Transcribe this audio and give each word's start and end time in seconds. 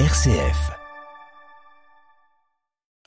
RCF. 0.00 0.72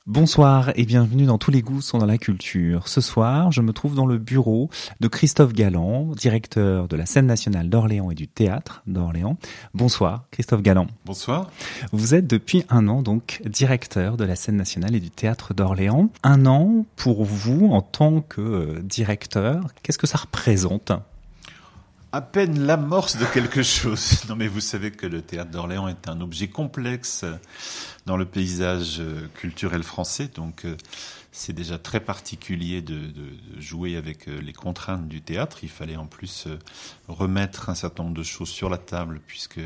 Bonsoir 0.06 0.72
et 0.74 0.86
bienvenue 0.86 1.26
dans 1.26 1.36
Tous 1.36 1.50
les 1.50 1.60
goûts 1.60 1.82
sont 1.82 1.98
dans 1.98 2.06
la 2.06 2.16
culture. 2.16 2.88
Ce 2.88 3.02
soir, 3.02 3.52
je 3.52 3.60
me 3.60 3.74
trouve 3.74 3.94
dans 3.94 4.06
le 4.06 4.16
bureau 4.16 4.70
de 4.98 5.06
Christophe 5.06 5.52
Galland, 5.52 6.14
directeur 6.16 6.88
de 6.88 6.96
la 6.96 7.04
scène 7.04 7.26
nationale 7.26 7.68
d'Orléans 7.68 8.10
et 8.10 8.14
du 8.14 8.26
théâtre 8.26 8.82
d'Orléans. 8.86 9.36
Bonsoir 9.74 10.24
Christophe 10.30 10.62
Galland. 10.62 10.86
Bonsoir. 11.04 11.50
Vous 11.92 12.14
êtes 12.14 12.26
depuis 12.26 12.64
un 12.70 12.88
an 12.88 13.02
donc 13.02 13.42
directeur 13.44 14.16
de 14.16 14.24
la 14.24 14.34
scène 14.34 14.56
nationale 14.56 14.96
et 14.96 15.00
du 15.00 15.10
théâtre 15.10 15.52
d'Orléans. 15.52 16.08
Un 16.22 16.46
an 16.46 16.86
pour 16.96 17.22
vous 17.22 17.66
en 17.66 17.82
tant 17.82 18.22
que 18.22 18.40
euh, 18.40 18.80
directeur, 18.82 19.74
qu'est-ce 19.82 19.98
que 19.98 20.06
ça 20.06 20.16
représente? 20.16 20.90
À 22.12 22.20
peine 22.22 22.66
l'amorce 22.66 23.16
de 23.16 23.24
quelque 23.26 23.62
chose. 23.62 24.22
Non 24.28 24.36
mais 24.36 24.48
vous 24.48 24.60
savez 24.60 24.90
que 24.90 25.06
le 25.06 25.22
théâtre 25.22 25.50
d'Orléans 25.50 25.88
est 25.88 26.08
un 26.08 26.20
objet 26.20 26.48
complexe 26.48 27.24
dans 28.06 28.16
le 28.16 28.24
paysage 28.24 29.00
euh, 29.00 29.28
culturel 29.34 29.82
français, 29.82 30.28
donc 30.28 30.64
euh, 30.64 30.76
c'est 31.30 31.52
déjà 31.52 31.78
très 31.78 32.00
particulier 32.00 32.80
de, 32.82 32.98
jouer 33.58 33.96
avec 33.96 34.28
euh, 34.28 34.40
les 34.40 34.52
contraintes 34.52 35.08
du 35.08 35.20
théâtre. 35.20 35.58
Il 35.62 35.68
fallait 35.68 35.96
en 35.96 36.06
plus 36.06 36.48
remettre 37.06 37.68
un 37.68 37.74
certain 37.74 38.04
nombre 38.04 38.16
de 38.16 38.22
choses 38.22 38.48
sur 38.48 38.70
la 38.70 38.78
table 38.78 39.20
puisque 39.26 39.60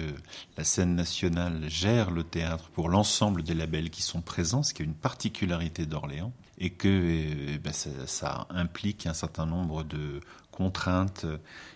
la 0.56 0.64
scène 0.64 0.94
nationale 0.96 1.62
gère 1.68 2.10
le 2.10 2.24
théâtre 2.24 2.68
pour 2.70 2.88
l'ensemble 2.88 3.42
des 3.42 3.54
labels 3.54 3.90
qui 3.90 4.02
sont 4.02 4.20
présents, 4.20 4.62
ce 4.62 4.74
qui 4.74 4.82
est 4.82 4.86
une 4.86 4.94
particularité 4.94 5.86
d'Orléans 5.86 6.32
et 6.58 6.70
que 6.70 6.88
eh 6.88 7.58
ben, 7.58 7.72
ça, 7.72 8.46
implique 8.50 9.06
un 9.06 9.14
certain 9.14 9.46
nombre 9.46 9.82
de 9.82 10.20
contraintes 10.52 11.26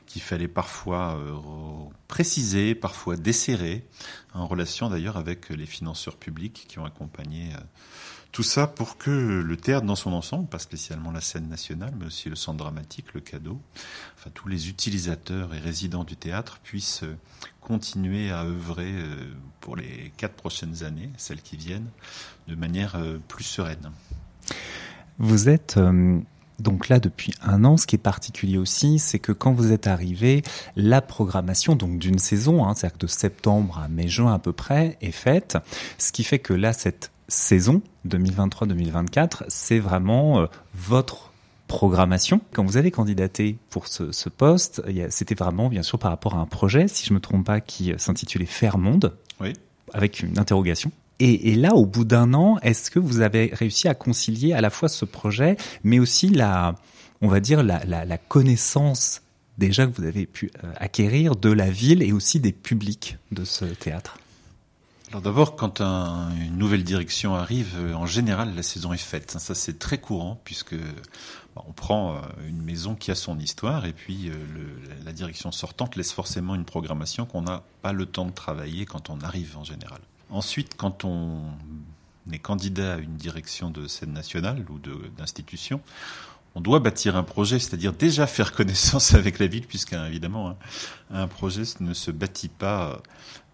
qu'il 0.07 0.23
fallait 0.23 0.49
parfois 0.49 1.17
euh, 1.17 1.35
préciser, 2.09 2.75
parfois 2.75 3.17
desserrer, 3.17 3.85
en 4.35 4.47
relation 4.47 4.89
d'ailleurs 4.89 5.17
avec 5.17 5.51
les 5.51 5.67
financeurs 5.67 6.17
publics 6.17 6.67
qui 6.69 6.79
ont 6.79 6.85
accompagné 6.85 7.53
euh, 7.55 7.59
tout 8.31 8.43
ça 8.43 8.67
pour 8.67 8.99
que 8.99 9.11
le 9.11 9.57
théâtre 9.57 9.87
dans 9.87 9.97
son 9.97 10.13
ensemble, 10.13 10.47
pas 10.47 10.59
spécialement 10.59 11.11
la 11.11 11.21
scène 11.21 11.49
nationale, 11.49 11.95
mais 11.99 12.07
aussi 12.07 12.29
le 12.29 12.37
centre 12.37 12.59
dramatique, 12.59 13.15
le 13.15 13.21
cadeau, 13.21 13.61
enfin 14.17 14.31
tous 14.33 14.49
les 14.49 14.69
utilisateurs 14.69 15.55
et 15.55 15.59
résidents 15.59 16.05
du 16.05 16.17
théâtre 16.17 16.61
puissent 16.63 17.03
euh, 17.03 17.17
continuer 17.61 18.31
à 18.31 18.45
œuvrer 18.45 18.95
pour 19.61 19.75
les 19.75 20.13
quatre 20.17 20.35
prochaines 20.35 20.85
années, 20.85 21.11
celles 21.17 21.43
qui 21.43 21.57
viennent, 21.57 21.91
de 22.47 22.55
manière 22.55 22.97
plus 23.27 23.43
sereine. 23.43 23.91
Vous 25.19 25.49
êtes 25.49 25.77
donc 26.59 26.89
là 26.89 27.01
depuis 27.01 27.33
un 27.43 27.65
an. 27.65 27.77
Ce 27.77 27.87
qui 27.87 27.97
est 27.97 27.99
particulier 27.99 28.59
aussi, 28.59 28.99
c'est 28.99 29.19
que 29.19 29.33
quand 29.33 29.53
vous 29.53 29.73
êtes 29.73 29.87
arrivé, 29.87 30.43
la 30.77 31.01
programmation 31.01 31.77
donc 31.77 31.99
d'une 31.99 32.19
saison, 32.19 32.65
hein, 32.65 32.75
c'est-à-dire 32.75 32.99
de 32.99 33.07
septembre 33.07 33.81
à 33.83 33.89
mai-juin 33.89 34.33
à 34.33 34.39
peu 34.39 34.53
près, 34.53 34.97
est 35.01 35.13
faite. 35.13 35.59
Ce 35.99 36.13
qui 36.13 36.25
fait 36.25 36.39
que 36.39 36.53
là, 36.53 36.73
cette 36.73 37.11
saison 37.29 37.83
2023-2024, 38.09 39.45
c'est 39.49 39.79
vraiment 39.79 40.41
euh, 40.41 40.47
votre 40.75 41.33
programmation. 41.67 42.41
Quand 42.53 42.65
vous 42.65 42.77
avez 42.77 42.91
candidaté 42.91 43.59
pour 43.71 43.89
ce, 43.89 44.13
ce 44.13 44.29
poste, 44.29 44.83
c'était 45.11 45.35
vraiment 45.35 45.69
bien 45.69 45.83
sûr 45.83 45.99
par 45.99 46.13
rapport 46.13 46.35
à 46.35 46.39
un 46.39 46.47
projet, 46.47 46.87
si 46.87 47.05
je 47.05 47.13
me 47.13 47.19
trompe 47.19 47.45
pas, 47.45 47.61
qui 47.61 47.93
s'intitulait 47.97 48.47
Faire 48.47 48.79
Monde. 48.79 49.17
Oui. 49.41 49.53
Avec 49.93 50.21
une 50.21 50.39
interrogation. 50.39 50.93
Et, 51.19 51.55
là, 51.55 51.75
au 51.75 51.87
bout 51.87 52.05
d'un 52.05 52.35
an, 52.35 52.59
est-ce 52.63 52.91
que 52.91 52.99
vous 52.99 53.21
avez 53.21 53.51
réussi 53.55 53.89
à 53.89 53.95
concilier 53.95 54.53
à 54.53 54.61
la 54.61 54.69
fois 54.69 54.89
ce 54.89 55.07
projet, 55.07 55.57
mais 55.83 55.99
aussi 55.99 56.29
la, 56.29 56.75
on 57.23 57.29
va 57.29 57.41
dire, 57.41 57.63
la, 57.63 57.85
la, 57.85 58.19
connaissance 58.19 59.23
déjà 59.57 59.87
que 59.87 59.97
vous 59.97 60.07
avez 60.07 60.27
pu 60.27 60.51
euh, 60.63 60.73
acquérir 60.77 61.35
de 61.35 61.51
la 61.51 61.71
ville 61.71 62.03
et 62.03 62.13
aussi 62.13 62.39
des 62.39 62.53
publics 62.53 63.17
de 63.33 63.45
ce 63.45 63.65
théâtre? 63.65 64.19
Alors 65.11 65.23
d'abord, 65.23 65.57
quand 65.57 65.81
un, 65.81 66.37
une 66.37 66.59
nouvelle 66.59 66.85
direction 66.85 67.35
arrive, 67.35 67.75
euh, 67.79 67.95
en 67.95 68.07
général, 68.07 68.55
la 68.55 68.63
saison 68.63 68.93
est 68.93 68.99
faite. 68.99 69.37
Ça, 69.39 69.55
c'est 69.55 69.79
très 69.79 69.99
courant 69.99 70.39
puisque 70.45 70.75
on 71.67 71.73
prend 71.73 72.17
euh, 72.17 72.21
une 72.47 72.63
maison 72.63 72.95
qui 72.95 73.11
a 73.11 73.15
son 73.15 73.39
histoire 73.39 73.87
et 73.87 73.93
puis 73.93 74.31
le, 74.31 75.05
la 75.05 75.13
direction 75.13 75.53
sortante 75.53 75.97
laisse 75.97 76.13
forcément 76.13 76.55
une 76.55 76.65
programmation 76.65 77.27
qu'on 77.27 77.43
n'a 77.43 77.63
pas 77.83 77.93
le 77.93 78.07
temps 78.07 78.27
de 78.27 78.33
travailler 78.33 78.87
quand 78.87 79.11
on 79.11 79.21
arrive 79.21 79.57
en 79.57 79.65
général. 79.65 80.01
Ensuite, 80.31 80.77
quand 80.77 81.05
on 81.05 81.41
est 82.33 82.39
candidat 82.39 82.95
à 82.95 82.99
une 82.99 83.17
direction 83.17 83.71
de 83.71 83.87
scène 83.87 84.13
nationale 84.13 84.65
ou 84.69 84.79
d'institution, 85.17 85.81
on 86.57 86.61
doit 86.61 86.81
bâtir 86.81 87.17
un 87.17 87.23
projet, 87.23 87.59
c'est-à-dire 87.59 87.93
déjà 87.93 88.27
faire 88.27 88.53
connaissance 88.53 89.15
avec 89.15 89.39
la 89.39 89.47
ville, 89.47 89.67
puisqu'évidemment, 89.67 90.57
un, 91.11 91.23
un 91.23 91.29
projet 91.29 91.63
ne 91.81 91.93
se 91.93 92.11
bâtit 92.11 92.49
pas 92.49 93.01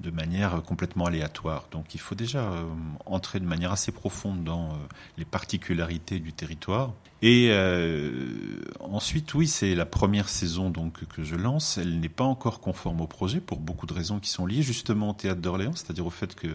de 0.00 0.10
manière 0.10 0.62
complètement 0.62 1.06
aléatoire. 1.06 1.66
Donc 1.72 1.94
il 1.94 2.00
faut 2.00 2.14
déjà 2.14 2.44
euh, 2.44 2.64
entrer 3.06 3.40
de 3.40 3.44
manière 3.44 3.72
assez 3.72 3.92
profonde 3.92 4.44
dans 4.44 4.70
euh, 4.70 4.74
les 5.18 5.24
particularités 5.24 6.20
du 6.20 6.32
territoire. 6.32 6.92
Et 7.22 7.48
euh, 7.50 8.60
ensuite, 8.80 9.32
oui, 9.34 9.46
c'est 9.46 9.76
la 9.76 9.86
première 9.86 10.28
saison 10.28 10.70
donc 10.70 11.04
que 11.06 11.22
je 11.22 11.36
lance. 11.36 11.78
Elle 11.78 12.00
n'est 12.00 12.08
pas 12.08 12.24
encore 12.24 12.60
conforme 12.60 13.00
au 13.00 13.06
projet 13.06 13.40
pour 13.40 13.60
beaucoup 13.60 13.86
de 13.86 13.92
raisons 13.92 14.18
qui 14.18 14.28
sont 14.28 14.44
liées 14.44 14.62
justement 14.62 15.10
au 15.10 15.14
théâtre 15.14 15.40
d'Orléans, 15.40 15.74
c'est-à-dire 15.74 16.06
au 16.06 16.10
fait 16.10 16.34
que 16.34 16.48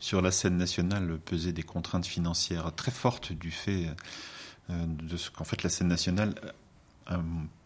sur 0.00 0.20
la 0.20 0.32
scène 0.32 0.56
nationale 0.56 1.18
pesaient 1.24 1.52
des 1.52 1.62
contraintes 1.62 2.06
financières 2.06 2.72
très 2.74 2.90
fortes 2.90 3.32
du 3.32 3.52
fait 3.52 3.86
euh, 3.86 3.94
de 4.70 5.16
ce 5.16 5.30
qu'en 5.30 5.44
fait 5.44 5.62
la 5.62 5.70
scène 5.70 5.88
nationale 5.88 6.34
euh, 7.10 7.16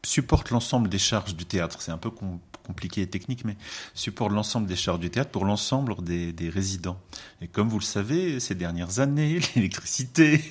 supporte 0.04 0.50
l'ensemble 0.50 0.88
des 0.88 0.98
charges 0.98 1.34
du 1.34 1.46
théâtre. 1.46 1.80
C'est 1.80 1.90
un 1.90 1.98
peu 1.98 2.10
compliqué 2.10 3.02
et 3.02 3.06
technique, 3.06 3.44
mais 3.44 3.56
supporte 3.94 4.32
l'ensemble 4.32 4.66
des 4.66 4.76
charges 4.76 5.00
du 5.00 5.10
théâtre 5.10 5.30
pour 5.30 5.44
l'ensemble 5.44 5.94
des, 6.02 6.50
résidents. 6.50 6.98
Et 7.40 7.48
comme 7.48 7.68
vous 7.68 7.78
le 7.78 7.84
savez, 7.84 8.38
ces 8.38 8.54
dernières 8.54 9.00
années, 9.00 9.40
l'électricité, 9.54 10.42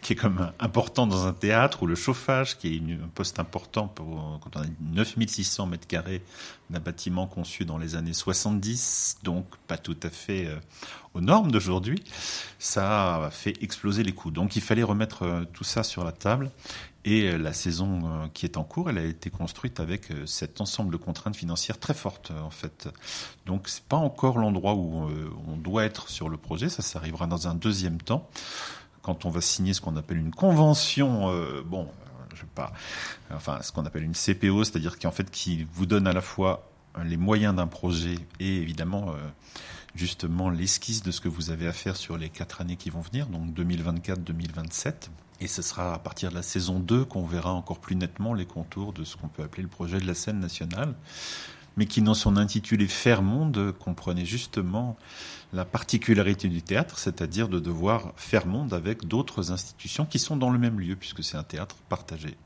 qui 0.00 0.12
est 0.12 0.16
comme 0.16 0.52
important 0.58 1.06
dans 1.06 1.26
un 1.26 1.32
théâtre, 1.32 1.82
ou 1.82 1.86
le 1.86 1.94
chauffage, 1.94 2.58
qui 2.58 2.76
est 2.76 2.92
un 2.92 3.08
poste 3.14 3.38
important 3.38 3.88
pour, 3.88 4.40
quand 4.42 4.56
on 4.56 4.62
a 4.62 4.66
9600 4.94 5.66
mètres 5.66 5.86
carrés 5.86 6.22
d'un 6.72 6.80
bâtiment 6.80 7.26
conçu 7.26 7.64
dans 7.64 7.78
les 7.78 7.94
années 7.94 8.14
70, 8.14 9.18
donc 9.22 9.46
pas 9.68 9.78
tout 9.78 9.96
à 10.02 10.10
fait 10.10 10.46
euh, 10.46 10.56
aux 11.14 11.20
normes 11.20 11.52
d'aujourd'hui, 11.52 12.02
ça 12.58 13.26
a 13.26 13.30
fait 13.30 13.62
exploser 13.62 14.02
les 14.02 14.12
coûts. 14.12 14.30
Donc 14.30 14.56
il 14.56 14.62
fallait 14.62 14.82
remettre 14.82 15.22
euh, 15.22 15.44
tout 15.52 15.64
ça 15.64 15.82
sur 15.82 16.04
la 16.04 16.12
table. 16.12 16.50
Et 17.04 17.30
euh, 17.30 17.36
la 17.36 17.52
saison 17.52 18.30
qui 18.32 18.46
est 18.46 18.56
en 18.56 18.64
cours, 18.64 18.88
elle 18.88 18.98
a 18.98 19.04
été 19.04 19.28
construite 19.28 19.80
avec 19.80 20.08
cet 20.24 20.60
ensemble 20.60 20.92
de 20.92 20.96
contraintes 20.96 21.36
financières 21.36 21.78
très 21.78 21.94
fortes, 21.94 22.30
en 22.30 22.50
fait. 22.50 22.88
Donc, 23.44 23.68
c'est 23.68 23.82
pas 23.82 23.96
encore 23.96 24.38
l'endroit 24.38 24.74
où 24.74 25.10
on 25.48 25.56
doit 25.56 25.84
être 25.84 26.08
sur 26.08 26.28
le 26.28 26.36
projet. 26.36 26.68
Ça, 26.68 26.80
ça 26.80 27.00
arrivera 27.00 27.26
dans 27.26 27.48
un 27.48 27.56
deuxième 27.56 28.00
temps, 28.00 28.30
quand 29.02 29.26
on 29.26 29.30
va 29.30 29.40
signer 29.40 29.74
ce 29.74 29.80
qu'on 29.80 29.96
appelle 29.96 30.18
une 30.18 30.34
convention. 30.34 31.30
Euh, 31.30 31.62
bon, 31.64 31.88
je 32.34 32.40
sais 32.40 32.46
pas, 32.54 32.72
enfin, 33.30 33.60
ce 33.62 33.72
qu'on 33.72 33.84
appelle 33.84 34.04
une 34.04 34.14
CPO, 34.14 34.64
c'est-à-dire 34.64 34.98
qu'en 34.98 35.10
fait, 35.10 35.30
qui 35.30 35.66
vous 35.74 35.86
donne 35.86 36.06
à 36.06 36.12
la 36.12 36.20
fois 36.22 36.68
les 37.04 37.16
moyens 37.16 37.54
d'un 37.54 37.66
projet 37.66 38.16
et 38.38 38.56
évidemment 38.56 39.10
euh, 39.10 39.16
justement 39.94 40.50
l'esquisse 40.50 41.02
de 41.02 41.10
ce 41.10 41.20
que 41.20 41.28
vous 41.28 41.50
avez 41.50 41.66
à 41.66 41.72
faire 41.72 41.96
sur 41.96 42.18
les 42.18 42.28
quatre 42.28 42.60
années 42.60 42.76
qui 42.76 42.90
vont 42.90 43.00
venir, 43.00 43.26
donc 43.26 43.50
2024-2027. 43.54 45.08
Et 45.40 45.48
ce 45.48 45.60
sera 45.60 45.94
à 45.94 45.98
partir 45.98 46.30
de 46.30 46.36
la 46.36 46.42
saison 46.42 46.78
2 46.78 47.04
qu'on 47.04 47.24
verra 47.24 47.52
encore 47.52 47.80
plus 47.80 47.96
nettement 47.96 48.32
les 48.32 48.46
contours 48.46 48.92
de 48.92 49.04
ce 49.04 49.16
qu'on 49.16 49.28
peut 49.28 49.42
appeler 49.42 49.62
le 49.62 49.68
projet 49.68 49.98
de 49.98 50.06
la 50.06 50.14
scène 50.14 50.38
nationale, 50.38 50.94
mais 51.76 51.86
qui 51.86 52.02
dans 52.02 52.14
son 52.14 52.36
intitulé 52.36 52.86
Faire 52.86 53.22
monde 53.22 53.74
comprenait 53.78 54.24
justement 54.24 54.96
la 55.52 55.64
particularité 55.64 56.48
du 56.48 56.62
théâtre, 56.62 56.98
c'est-à-dire 56.98 57.48
de 57.48 57.58
devoir 57.58 58.12
faire 58.16 58.46
monde 58.46 58.72
avec 58.72 59.06
d'autres 59.06 59.52
institutions 59.52 60.06
qui 60.06 60.18
sont 60.18 60.36
dans 60.36 60.50
le 60.50 60.58
même 60.58 60.80
lieu, 60.80 60.96
puisque 60.96 61.22
c'est 61.22 61.36
un 61.36 61.42
théâtre 61.42 61.76
partagé. 61.88 62.36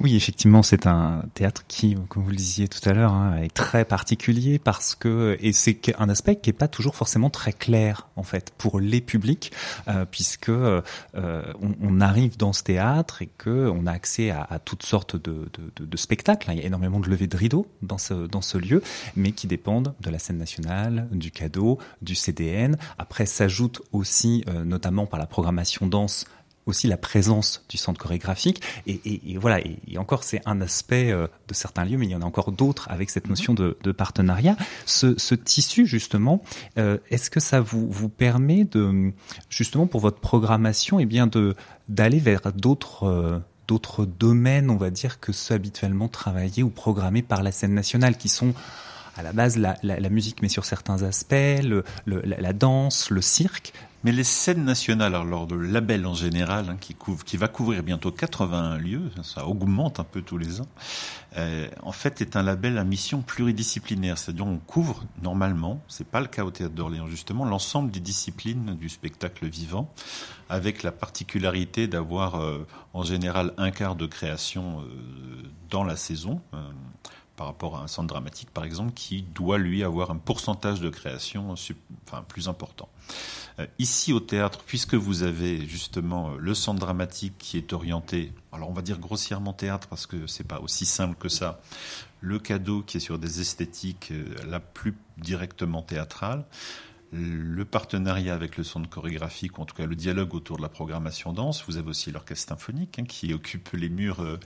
Oui, 0.00 0.16
effectivement, 0.16 0.62
c'est 0.62 0.86
un 0.86 1.22
théâtre 1.34 1.64
qui, 1.68 1.96
comme 2.08 2.22
vous 2.22 2.30
le 2.30 2.36
disiez 2.36 2.68
tout 2.68 2.86
à 2.88 2.92
l'heure, 2.92 3.12
hein, 3.12 3.36
est 3.42 3.52
très 3.52 3.84
particulier 3.84 4.58
parce 4.58 4.94
que 4.94 5.36
et 5.40 5.52
c'est 5.52 5.78
un 5.98 6.08
aspect 6.08 6.36
qui 6.36 6.50
est 6.50 6.54
pas 6.54 6.68
toujours 6.68 6.96
forcément 6.96 7.28
très 7.28 7.52
clair 7.52 8.08
en 8.16 8.22
fait 8.22 8.52
pour 8.56 8.80
les 8.80 9.00
publics, 9.00 9.52
euh, 9.88 10.06
puisque 10.10 10.48
euh, 10.48 10.82
on, 11.14 12.00
arrive 12.00 12.38
dans 12.38 12.54
ce 12.54 12.62
théâtre 12.62 13.20
et 13.20 13.28
que 13.36 13.68
on 13.68 13.86
a 13.86 13.92
accès 13.92 14.30
à, 14.30 14.58
toutes 14.64 14.84
sortes 14.84 15.16
de, 15.16 15.50
spectacles. 15.96 16.50
Il 16.52 16.58
y 16.58 16.62
a 16.62 16.66
énormément 16.66 17.00
de 17.00 17.08
levées 17.08 17.26
de 17.26 17.36
rideaux 17.36 17.66
dans 17.82 17.98
ce 17.98 18.14
dans 18.26 18.40
ce 18.40 18.56
lieu, 18.56 18.82
mais 19.16 19.32
qui 19.32 19.46
dépendent 19.46 19.94
de 20.00 20.10
la 20.10 20.18
scène 20.18 20.38
nationale, 20.38 21.08
du 21.12 21.30
cadeau, 21.30 21.78
du 22.00 22.14
CDN. 22.14 22.78
Après, 22.98 23.26
s'ajoute 23.26 23.82
aussi, 23.92 24.44
euh, 24.48 24.64
notamment 24.64 25.06
par 25.06 25.20
la 25.20 25.26
programmation 25.26 25.86
danse 25.86 26.24
aussi 26.70 26.86
la 26.86 26.96
présence 26.96 27.64
du 27.68 27.76
centre 27.76 28.00
chorégraphique. 28.00 28.62
Et, 28.86 29.00
et, 29.04 29.32
et 29.32 29.38
voilà, 29.38 29.60
et, 29.60 29.78
et 29.86 29.98
encore, 29.98 30.24
c'est 30.24 30.40
un 30.46 30.60
aspect 30.60 31.10
euh, 31.10 31.26
de 31.48 31.54
certains 31.54 31.84
lieux, 31.84 31.98
mais 31.98 32.06
il 32.06 32.12
y 32.12 32.14
en 32.14 32.22
a 32.22 32.24
encore 32.24 32.52
d'autres 32.52 32.90
avec 32.90 33.10
cette 33.10 33.28
notion 33.28 33.52
de, 33.54 33.76
de 33.82 33.92
partenariat. 33.92 34.56
Ce, 34.86 35.18
ce, 35.18 35.34
tissu, 35.34 35.86
justement, 35.86 36.42
euh, 36.78 36.98
est-ce 37.10 37.30
que 37.30 37.40
ça 37.40 37.60
vous, 37.60 37.90
vous 37.90 38.08
permet 38.08 38.64
de, 38.64 39.12
justement, 39.48 39.86
pour 39.86 40.00
votre 40.00 40.20
programmation, 40.20 40.98
et 40.98 41.02
eh 41.02 41.06
bien 41.06 41.26
de 41.26 41.54
d'aller 41.88 42.20
vers 42.20 42.52
d'autres 42.52 43.04
euh, 43.04 43.40
d'autres 43.66 44.04
domaines, 44.04 44.68
on 44.70 44.76
va 44.76 44.90
dire, 44.90 45.20
que 45.20 45.32
ceux 45.32 45.54
habituellement 45.54 46.08
travaillés 46.08 46.62
ou 46.64 46.70
programmés 46.70 47.22
par 47.22 47.42
la 47.42 47.52
scène 47.52 47.74
nationale, 47.74 48.16
qui 48.16 48.28
sont 48.28 48.52
à 49.16 49.22
la 49.22 49.32
base 49.32 49.56
la, 49.56 49.76
la, 49.82 50.08
musique, 50.08 50.42
mais 50.42 50.48
sur 50.48 50.64
certains 50.64 51.02
aspects, 51.02 51.62
le, 51.62 51.84
la, 52.06 52.52
danse, 52.52 53.10
le 53.10 53.20
cirque. 53.20 53.72
Mais 54.02 54.12
les 54.12 54.24
scènes 54.24 54.64
nationales, 54.64 55.14
alors 55.14 55.46
le 55.46 55.66
label 55.66 56.06
en 56.06 56.14
général, 56.14 56.70
hein, 56.70 56.76
qui, 56.80 56.94
couvre, 56.94 57.22
qui 57.22 57.36
va 57.36 57.48
couvrir 57.48 57.82
bientôt 57.82 58.10
81 58.10 58.78
lieux, 58.78 59.10
ça 59.22 59.46
augmente 59.46 60.00
un 60.00 60.04
peu 60.04 60.22
tous 60.22 60.38
les 60.38 60.62
ans, 60.62 60.68
euh, 61.36 61.68
en 61.82 61.92
fait 61.92 62.22
est 62.22 62.34
un 62.34 62.42
label 62.42 62.78
à 62.78 62.84
mission 62.84 63.20
pluridisciplinaire. 63.20 64.16
C'est-à-dire 64.16 64.46
on 64.46 64.56
couvre 64.56 65.04
normalement, 65.22 65.82
c'est 65.86 66.06
pas 66.06 66.22
le 66.22 66.28
cas 66.28 66.44
au 66.44 66.50
Théâtre 66.50 66.74
d'Orléans 66.74 67.08
justement, 67.08 67.44
l'ensemble 67.44 67.90
des 67.90 68.00
disciplines 68.00 68.74
du 68.74 68.88
spectacle 68.88 69.46
vivant, 69.46 69.92
avec 70.48 70.82
la 70.82 70.92
particularité 70.92 71.86
d'avoir 71.86 72.36
euh, 72.36 72.66
en 72.94 73.02
général 73.02 73.52
un 73.58 73.70
quart 73.70 73.96
de 73.96 74.06
création 74.06 74.80
euh, 74.80 75.42
dans 75.68 75.84
la 75.84 75.96
saison 75.96 76.40
par 77.40 77.46
rapport 77.46 77.78
à 77.78 77.80
un 77.80 77.86
centre 77.86 78.08
dramatique, 78.08 78.50
par 78.50 78.64
exemple, 78.64 78.92
qui 78.92 79.22
doit 79.22 79.56
lui 79.56 79.82
avoir 79.82 80.10
un 80.10 80.18
pourcentage 80.18 80.82
de 80.82 80.90
création 80.90 81.54
plus 82.28 82.48
important. 82.48 82.90
Euh, 83.58 83.66
ici 83.78 84.12
au 84.12 84.20
théâtre, 84.20 84.60
puisque 84.66 84.92
vous 84.92 85.22
avez 85.22 85.66
justement 85.66 86.32
euh, 86.32 86.36
le 86.38 86.52
centre 86.52 86.78
dramatique 86.78 87.32
qui 87.38 87.56
est 87.56 87.72
orienté, 87.72 88.34
alors 88.52 88.68
on 88.68 88.74
va 88.74 88.82
dire 88.82 88.98
grossièrement 88.98 89.54
théâtre 89.54 89.88
parce 89.88 90.04
que 90.06 90.26
c'est 90.26 90.46
pas 90.46 90.60
aussi 90.60 90.84
simple 90.84 91.16
que 91.18 91.30
ça, 91.30 91.62
le 92.20 92.38
cadeau 92.38 92.82
qui 92.82 92.98
est 92.98 93.00
sur 93.00 93.18
des 93.18 93.40
esthétiques 93.40 94.10
euh, 94.10 94.34
la 94.46 94.60
plus 94.60 94.94
directement 95.16 95.80
théâtrale, 95.80 96.44
le 97.12 97.64
partenariat 97.64 98.34
avec 98.34 98.56
le 98.56 98.62
centre 98.62 98.88
chorégraphique, 98.88 99.58
ou 99.58 99.62
en 99.62 99.64
tout 99.64 99.74
cas 99.74 99.86
le 99.86 99.96
dialogue 99.96 100.34
autour 100.34 100.56
de 100.58 100.62
la 100.62 100.68
programmation 100.68 101.32
danse. 101.32 101.64
Vous 101.66 101.76
avez 101.76 101.88
aussi 101.88 102.10
l'orchestre 102.12 102.48
symphonique 102.48 102.98
hein, 102.98 103.04
qui 103.04 103.34
occupe 103.34 103.70
les 103.72 103.88
murs 103.88 104.20
euh, 104.20 104.38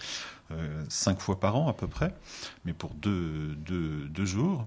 euh, 0.50 0.84
cinq 0.88 1.20
fois 1.20 1.40
par 1.40 1.56
an 1.56 1.68
à 1.68 1.74
peu 1.74 1.86
près, 1.86 2.14
mais 2.64 2.72
pour 2.72 2.94
deux, 2.94 3.54
deux, 3.56 4.24
jours, 4.24 4.66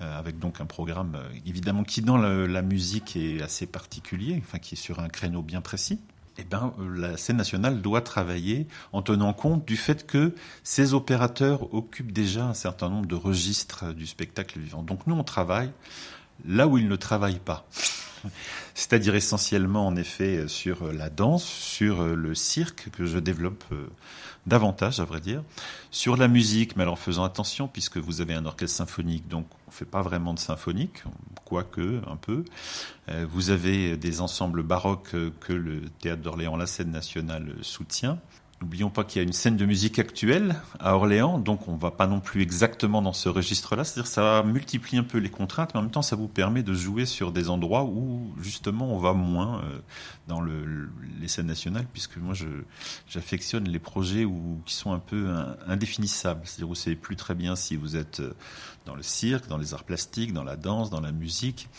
euh, 0.00 0.18
avec 0.18 0.38
donc 0.38 0.60
un 0.60 0.66
programme 0.66 1.18
évidemment 1.46 1.84
qui 1.84 2.02
dans 2.02 2.18
la, 2.18 2.62
musique 2.62 3.16
est 3.16 3.40
assez 3.40 3.66
particulier, 3.66 4.40
enfin 4.44 4.58
qui 4.58 4.74
est 4.74 4.78
sur 4.78 5.00
un 5.00 5.08
créneau 5.08 5.42
bien 5.42 5.62
précis. 5.62 5.98
Eh 6.38 6.44
ben, 6.44 6.72
la 6.94 7.16
scène 7.16 7.36
nationale 7.36 7.82
doit 7.82 8.00
travailler 8.00 8.66
en 8.92 9.02
tenant 9.02 9.32
compte 9.34 9.66
du 9.66 9.76
fait 9.76 10.06
que 10.06 10.34
ces 10.62 10.94
opérateurs 10.94 11.74
occupent 11.74 12.12
déjà 12.12 12.46
un 12.46 12.54
certain 12.54 12.88
nombre 12.88 13.06
de 13.06 13.14
registres 13.14 13.92
du 13.92 14.06
spectacle 14.06 14.58
vivant. 14.58 14.82
Donc 14.82 15.06
nous, 15.06 15.14
on 15.14 15.24
travaille 15.24 15.70
là 16.46 16.66
où 16.66 16.78
ils 16.78 16.88
ne 16.88 16.96
travaillent 16.96 17.40
pas. 17.40 17.66
C'est-à-dire 18.74 19.14
essentiellement, 19.14 19.86
en 19.86 19.96
effet, 19.96 20.48
sur 20.48 20.92
la 20.92 21.10
danse, 21.10 21.44
sur 21.44 22.02
le 22.04 22.34
cirque 22.34 22.88
que 22.90 23.06
je 23.06 23.18
développe 23.18 23.64
euh, 23.72 23.88
davantage, 24.46 25.00
à 25.00 25.04
vrai 25.04 25.20
dire, 25.20 25.42
sur 25.90 26.16
la 26.16 26.28
musique, 26.28 26.76
mais 26.76 26.82
alors 26.82 26.94
en 26.94 26.96
faisant 26.96 27.24
attention, 27.24 27.68
puisque 27.68 27.98
vous 27.98 28.20
avez 28.20 28.34
un 28.34 28.46
orchestre 28.46 28.76
symphonique, 28.76 29.28
donc 29.28 29.46
on 29.66 29.70
ne 29.70 29.74
fait 29.74 29.84
pas 29.84 30.02
vraiment 30.02 30.34
de 30.34 30.38
symphonique, 30.38 31.02
quoique 31.44 32.00
un 32.08 32.16
peu. 32.16 32.44
Euh, 33.08 33.26
vous 33.30 33.50
avez 33.50 33.96
des 33.96 34.20
ensembles 34.20 34.62
baroques 34.62 35.14
que 35.40 35.52
le 35.52 35.82
Théâtre 36.00 36.22
d'Orléans, 36.22 36.56
la 36.56 36.66
scène 36.66 36.90
nationale, 36.90 37.54
soutient. 37.62 38.18
N'oublions 38.60 38.90
pas 38.90 39.04
qu'il 39.04 39.22
y 39.22 39.24
a 39.24 39.26
une 39.26 39.32
scène 39.32 39.56
de 39.56 39.64
musique 39.64 39.98
actuelle 39.98 40.54
à 40.80 40.94
Orléans, 40.94 41.38
donc 41.38 41.66
on 41.66 41.76
va 41.76 41.90
pas 41.90 42.06
non 42.06 42.20
plus 42.20 42.42
exactement 42.42 43.00
dans 43.00 43.14
ce 43.14 43.30
registre-là. 43.30 43.84
C'est-à-dire 43.84 44.06
ça 44.06 44.42
multiplie 44.42 44.98
un 44.98 45.02
peu 45.02 45.16
les 45.16 45.30
contraintes, 45.30 45.72
mais 45.72 45.80
en 45.80 45.82
même 45.84 45.90
temps 45.90 46.02
ça 46.02 46.14
vous 46.14 46.28
permet 46.28 46.62
de 46.62 46.74
jouer 46.74 47.06
sur 47.06 47.32
des 47.32 47.48
endroits 47.48 47.84
où 47.84 48.34
justement 48.38 48.92
on 48.92 48.98
va 48.98 49.14
moins 49.14 49.62
euh, 49.62 49.78
dans 50.28 50.42
le, 50.42 50.90
les 51.22 51.28
scènes 51.28 51.46
nationales, 51.46 51.86
puisque 51.90 52.18
moi 52.18 52.34
j'affectionne 53.08 53.66
les 53.66 53.78
projets 53.78 54.26
où 54.26 54.60
qui 54.66 54.74
sont 54.74 54.92
un 54.92 54.98
peu 54.98 55.34
indéfinissables, 55.66 56.42
c'est-à-dire 56.44 56.68
où 56.68 56.74
c'est 56.74 56.96
plus 56.96 57.16
très 57.16 57.34
bien 57.34 57.56
si 57.56 57.76
vous 57.76 57.96
êtes 57.96 58.20
euh, 58.20 58.34
dans 58.84 58.94
le 58.94 59.02
cirque, 59.02 59.48
dans 59.48 59.56
les 59.56 59.72
arts 59.72 59.84
plastiques, 59.84 60.34
dans 60.34 60.44
la 60.44 60.56
danse, 60.56 60.90
dans 60.90 61.00
la 61.00 61.12
musique. 61.12 61.70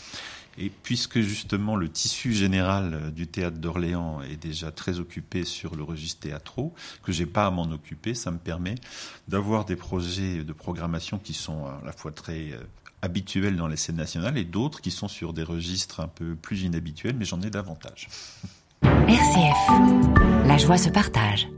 Et 0.58 0.70
puisque 0.70 1.20
justement 1.20 1.76
le 1.76 1.88
tissu 1.88 2.32
général 2.32 2.94
euh, 2.94 3.10
du 3.10 3.26
théâtre 3.26 3.58
d'Orléans 3.58 4.20
est 4.22 4.36
déjà 4.36 4.70
très 4.70 5.00
occupé 5.00 5.44
sur 5.44 5.76
le 5.76 5.82
registre 5.82 6.20
théâtraux, 6.20 6.74
que 7.02 7.12
j'ai 7.12 7.26
pas 7.26 7.46
à 7.46 7.50
m'en 7.50 7.70
occuper, 7.70 8.14
ça 8.14 8.30
me 8.30 8.38
permet 8.38 8.74
d'avoir 9.28 9.64
des 9.64 9.76
projets 9.76 10.44
de 10.44 10.52
programmation 10.52 11.18
qui 11.18 11.34
sont 11.34 11.66
à 11.66 11.80
la 11.84 11.92
fois 11.92 12.12
très 12.12 12.52
euh, 12.52 12.58
habituels 13.00 13.56
dans 13.56 13.66
les 13.66 13.76
scènes 13.76 13.96
nationales 13.96 14.38
et 14.38 14.44
d'autres 14.44 14.80
qui 14.80 14.90
sont 14.90 15.08
sur 15.08 15.32
des 15.32 15.42
registres 15.42 16.00
un 16.00 16.08
peu 16.08 16.34
plus 16.34 16.62
inhabituels, 16.62 17.16
mais 17.16 17.24
j'en 17.24 17.40
ai 17.40 17.50
davantage. 17.50 18.08
RCF, 18.82 20.46
la 20.46 20.58
joie 20.58 20.76
se 20.76 20.88
partage. 20.88 21.48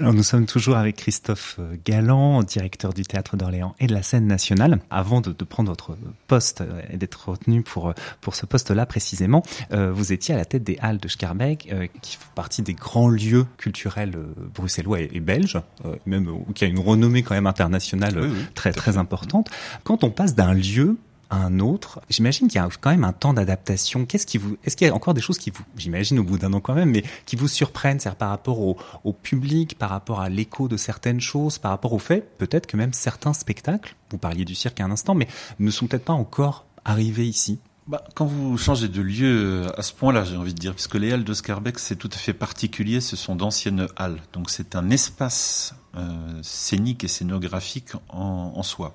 Alors 0.00 0.14
nous 0.14 0.22
sommes 0.22 0.46
toujours 0.46 0.78
avec 0.78 0.96
Christophe 0.96 1.56
euh, 1.58 1.76
Galland, 1.84 2.42
directeur 2.42 2.94
du 2.94 3.02
Théâtre 3.02 3.36
d'Orléans 3.36 3.74
et 3.80 3.86
de 3.86 3.92
la 3.92 4.02
scène 4.02 4.26
nationale. 4.26 4.78
Avant 4.90 5.20
de, 5.20 5.30
de 5.30 5.44
prendre 5.44 5.68
votre 5.68 5.94
poste 6.26 6.62
euh, 6.62 6.80
et 6.90 6.96
d'être 6.96 7.28
retenu 7.28 7.60
pour, 7.60 7.90
euh, 7.90 7.92
pour 8.22 8.34
ce 8.34 8.46
poste-là 8.46 8.86
précisément, 8.86 9.42
vous 9.70 10.12
étiez 10.12 10.34
à 10.34 10.38
la 10.38 10.46
tête 10.46 10.64
des 10.64 10.78
Halles 10.80 10.98
de 10.98 11.08
Scarbeck, 11.08 11.72
qui 12.00 12.16
font 12.16 12.30
partie 12.34 12.62
des 12.62 12.72
grands 12.72 13.08
lieux 13.08 13.46
culturels 13.58 14.16
bruxellois 14.54 15.00
et, 15.00 15.20
belges, 15.20 15.60
même 16.06 16.30
qui 16.54 16.64
a 16.64 16.66
une 16.66 16.78
renommée 16.78 17.22
quand 17.22 17.34
même 17.34 17.46
internationale 17.46 18.30
très 18.54 18.72
très 18.72 18.96
importante. 18.96 19.50
Quand 19.84 20.02
on 20.02 20.10
passe 20.10 20.34
d'un 20.34 20.54
lieu 20.54 20.96
un 21.30 21.60
autre. 21.60 22.00
J'imagine 22.10 22.48
qu'il 22.48 22.60
y 22.60 22.64
a 22.64 22.68
quand 22.80 22.90
même 22.90 23.04
un 23.04 23.12
temps 23.12 23.32
d'adaptation. 23.32 24.04
Qu'est-ce 24.04 24.26
qui 24.26 24.38
vous, 24.38 24.56
est-ce 24.64 24.76
qu'il 24.76 24.86
y 24.86 24.90
a 24.90 24.94
encore 24.94 25.14
des 25.14 25.20
choses 25.20 25.38
qui 25.38 25.50
vous, 25.50 25.64
j'imagine 25.76 26.18
au 26.18 26.24
bout 26.24 26.38
d'un 26.38 26.52
an 26.52 26.60
quand 26.60 26.74
même, 26.74 26.90
mais 26.90 27.04
qui 27.24 27.36
vous 27.36 27.48
surprennent, 27.48 28.00
c'est 28.00 28.14
par 28.14 28.30
rapport 28.30 28.58
au, 28.60 29.12
public, 29.12 29.78
par 29.78 29.90
rapport 29.90 30.20
à 30.20 30.28
l'écho 30.28 30.68
de 30.68 30.76
certaines 30.76 31.20
choses, 31.20 31.58
par 31.58 31.70
rapport 31.70 31.92
au 31.92 31.98
fait, 31.98 32.36
peut-être 32.38 32.66
que 32.66 32.76
même 32.76 32.92
certains 32.92 33.32
spectacles, 33.32 33.96
vous 34.10 34.18
parliez 34.18 34.44
du 34.44 34.54
cirque 34.54 34.80
un 34.80 34.90
instant, 34.90 35.14
mais 35.14 35.28
ne 35.58 35.70
sont 35.70 35.86
peut-être 35.86 36.04
pas 36.04 36.12
encore 36.12 36.64
arrivés 36.84 37.26
ici? 37.26 37.58
Bah, 37.86 38.04
quand 38.14 38.26
vous 38.26 38.56
changez 38.56 38.88
de 38.88 39.02
lieu 39.02 39.66
à 39.76 39.82
ce 39.82 39.92
point-là, 39.92 40.24
j'ai 40.24 40.36
envie 40.36 40.54
de 40.54 40.58
dire, 40.58 40.74
puisque 40.74 40.94
les 40.94 41.12
halles 41.12 41.24
de 41.24 41.34
Scarbeck, 41.34 41.78
c'est 41.78 41.96
tout 41.96 42.10
à 42.12 42.16
fait 42.16 42.34
particulier, 42.34 43.00
ce 43.00 43.16
sont 43.16 43.36
d'anciennes 43.36 43.88
halles. 43.96 44.20
Donc 44.32 44.50
c'est 44.50 44.76
un 44.76 44.90
espace 44.90 45.74
euh, 45.96 46.40
scénique 46.42 47.04
et 47.04 47.08
scénographique 47.08 47.90
en 48.10 48.62
soi. 48.62 48.94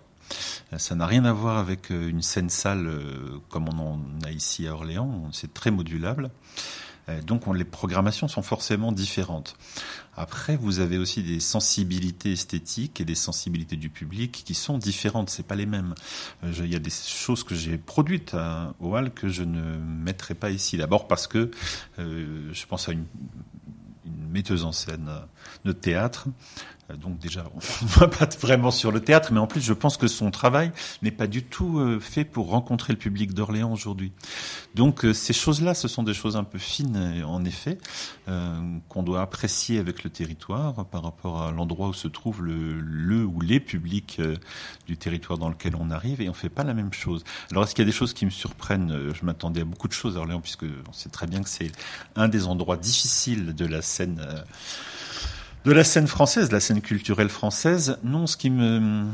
Euh, 0.74 0.78
ça 0.78 0.96
n'a 0.96 1.06
rien 1.06 1.26
à 1.26 1.34
voir 1.34 1.58
avec 1.58 1.92
euh, 1.92 2.10
une 2.10 2.22
scène-salle 2.22 2.88
euh, 2.88 3.40
comme 3.50 3.70
on 3.70 3.80
en 3.80 4.00
a 4.26 4.32
ici 4.32 4.68
à 4.68 4.74
Orléans. 4.74 5.30
C'est 5.32 5.54
très 5.54 5.72
modulable. 5.72 6.30
Donc 7.28 7.44
les 7.56 7.66
programmations 7.66 8.28
sont 8.28 8.42
forcément 8.42 8.92
différentes. 8.92 9.58
Après, 10.18 10.58
vous 10.58 10.80
avez 10.80 10.98
aussi 10.98 11.22
des 11.22 11.40
sensibilités 11.40 12.32
esthétiques 12.32 13.00
et 13.00 13.06
des 13.06 13.14
sensibilités 13.14 13.76
du 13.76 13.92
public 13.92 14.42
qui 14.44 14.56
sont 14.56 14.80
différentes. 14.80 15.30
C'est 15.30 15.46
pas 15.46 15.54
les 15.54 15.68
mêmes. 15.68 15.94
Il 16.42 16.66
y 16.66 16.76
a 16.76 16.80
des 16.80 16.90
choses 16.90 17.44
que 17.44 17.54
j'ai 17.54 17.78
produites 17.78 18.34
à, 18.34 18.74
au 18.80 18.96
Hall 18.96 19.12
que 19.12 19.30
je 19.30 19.44
ne 19.44 19.78
mettrai 19.78 20.34
pas 20.34 20.50
ici. 20.50 20.78
D'abord 20.78 21.08
parce 21.08 21.28
que 21.28 21.52
je 22.00 22.66
pense 22.66 22.90
à 22.90 22.94
une, 22.94 23.06
une 24.08 24.32
metteuse 24.32 24.66
en 24.66 24.72
scène 24.72 25.08
de 25.64 25.74
théâtre 25.74 26.28
donc 26.94 27.18
déjà, 27.18 27.44
on 27.54 27.58
ne 27.86 27.90
voit 27.90 28.10
pas 28.10 28.28
vraiment 28.40 28.70
sur 28.70 28.92
le 28.92 29.00
théâtre, 29.00 29.34
mais 29.34 29.40
en 29.40 29.48
plus, 29.48 29.62
je 29.62 29.74
pense 29.74 29.98
que 29.98 30.08
son 30.08 30.30
travail 30.30 30.72
n'est 31.02 31.12
pas 31.12 31.26
du 31.26 31.44
tout 31.44 31.80
euh, 31.80 32.00
fait 32.00 32.26
pour 32.26 32.50
rencontrer 32.50 32.94
le 32.94 33.00
public 33.00 33.34
d'Orléans 33.34 33.72
aujourd'hui. 33.72 34.12
Donc 34.76 35.04
euh, 35.04 35.14
ces 35.14 35.34
choses-là, 35.34 35.74
ce 35.74 35.88
sont 35.88 36.04
des 36.04 36.14
choses 36.14 36.36
un 36.36 36.44
peu 36.44 36.60
fines, 36.60 37.24
en 37.26 37.44
effet, 37.44 37.78
qu'on 38.90 39.04
doit 39.04 39.22
apprécier 39.22 39.80
avec 39.80 40.04
le 40.04 40.10
territoire 40.10 40.86
par 40.86 41.04
rapport 41.04 41.42
à 41.42 41.52
l'endroit 41.52 41.88
où 41.88 41.94
se 41.94 42.08
trouve 42.08 42.44
le, 42.44 43.24
ou 43.24 43.42
les 43.42 43.60
publics 43.60 44.22
du 44.88 44.98
territoire 44.98 45.38
dans 45.38 45.50
lequel 45.50 45.76
on 45.76 45.92
arrive, 45.92 46.22
et 46.22 46.30
on 46.30 46.34
fait 46.34 46.50
pas 46.50 46.64
la 46.64 46.74
même 46.74 46.94
chose. 46.94 47.24
Alors 47.52 47.64
est-ce 47.64 47.76
qu'il 47.76 47.84
y 47.84 47.88
a 47.88 47.92
des 47.92 47.96
choses 47.96 48.14
qui 48.14 48.26
me 48.26 48.32
surprennent? 48.32 49.12
Je 49.14 49.26
m'attendais 49.26 49.62
à 49.62 49.66
beaucoup 49.66 49.88
de 49.88 49.94
choses 49.94 50.18
à 50.18 50.22
Orléans, 50.22 50.42
puisque 50.42 50.66
on 50.88 50.94
sait 50.94 51.10
très 51.10 51.28
bien 51.28 51.42
que 51.42 51.50
c'est 51.50 51.72
un 52.16 52.28
des 52.28 52.48
endroits 52.48 52.78
difficiles 52.78 53.54
de 53.54 53.66
la 53.66 53.82
scène 53.82 54.22
de 55.66 55.72
la 55.72 55.84
scène 55.84 56.08
française, 56.08 56.50
de 56.50 56.54
la 56.54 56.60
scène 56.60 56.82
culturelle 56.82 57.30
française, 57.30 57.98
non, 58.04 58.28
ce 58.28 58.38
qui 58.38 58.50
me, 58.52 59.06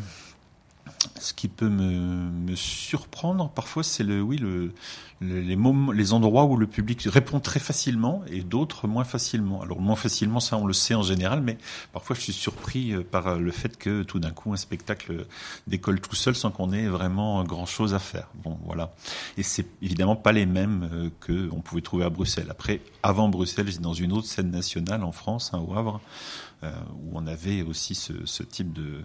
ce 1.22 1.34
qui 1.34 1.48
peut 1.48 1.70
me, 1.70 2.30
me 2.30 2.56
surprendre 2.56 3.50
parfois, 3.50 3.84
c'est 3.84 4.04
le, 4.04 4.22
oui, 4.22 4.38
le, 4.38 4.74
les, 5.22 5.56
moments, 5.56 5.92
les 5.92 6.14
endroits 6.14 6.46
où 6.46 6.58
le 6.58 6.68
public 6.68 7.02
répond 7.06 7.40
très 7.40 7.60
facilement 7.60 8.24
et 8.28 8.42
d'autres 8.42 8.88
moins 8.88 9.04
facilement. 9.04 9.62
Alors 9.62 9.80
moins 9.80 9.96
facilement, 9.96 10.40
ça 10.40 10.58
on 10.58 10.66
le 10.66 10.74
sait 10.74 10.96
en 10.96 11.04
général, 11.04 11.42
mais 11.42 11.58
parfois 11.94 12.16
je 12.16 12.22
suis 12.22 12.34
surpris 12.34 12.94
euh, 12.94 13.04
par 13.04 13.38
le 13.38 13.52
fait 13.52 13.78
que 13.78 14.04
tout 14.04 14.20
d'un 14.20 14.32
coup 14.32 14.52
un 14.54 14.58
spectacle 14.58 15.26
décolle 15.68 16.02
tout 16.02 16.16
seul 16.16 16.36
sans 16.36 16.52
qu'on 16.52 16.72
ait 16.74 16.88
vraiment 16.88 17.44
grand 17.44 17.66
chose 17.66 17.94
à 17.94 18.00
faire. 18.00 18.28
Bon, 18.44 18.58
voilà. 18.66 18.94
Et 19.38 19.44
c'est 19.44 19.68
évidemment 19.82 20.16
pas 20.16 20.32
les 20.32 20.46
mêmes 20.46 20.90
euh, 20.92 21.10
que 21.20 21.50
on 21.52 21.62
pouvait 21.62 21.82
trouver 21.82 22.06
à 22.06 22.10
Bruxelles. 22.10 22.48
Après, 22.50 22.82
avant 23.04 23.30
Bruxelles, 23.30 23.68
j'étais 23.68 23.84
dans 23.84 23.94
une 23.94 24.12
autre 24.14 24.28
scène 24.28 24.52
nationale 24.52 25.04
en 25.04 25.12
France, 25.12 25.52
hein, 25.54 25.60
au 25.60 25.76
Havre, 25.76 26.02
euh, 26.02 26.51
où 26.64 27.12
on 27.14 27.26
avait 27.28 27.62
aussi 27.64 27.96
ce, 27.96 28.26
ce 28.26 28.44
type 28.44 28.74
de 28.74 29.02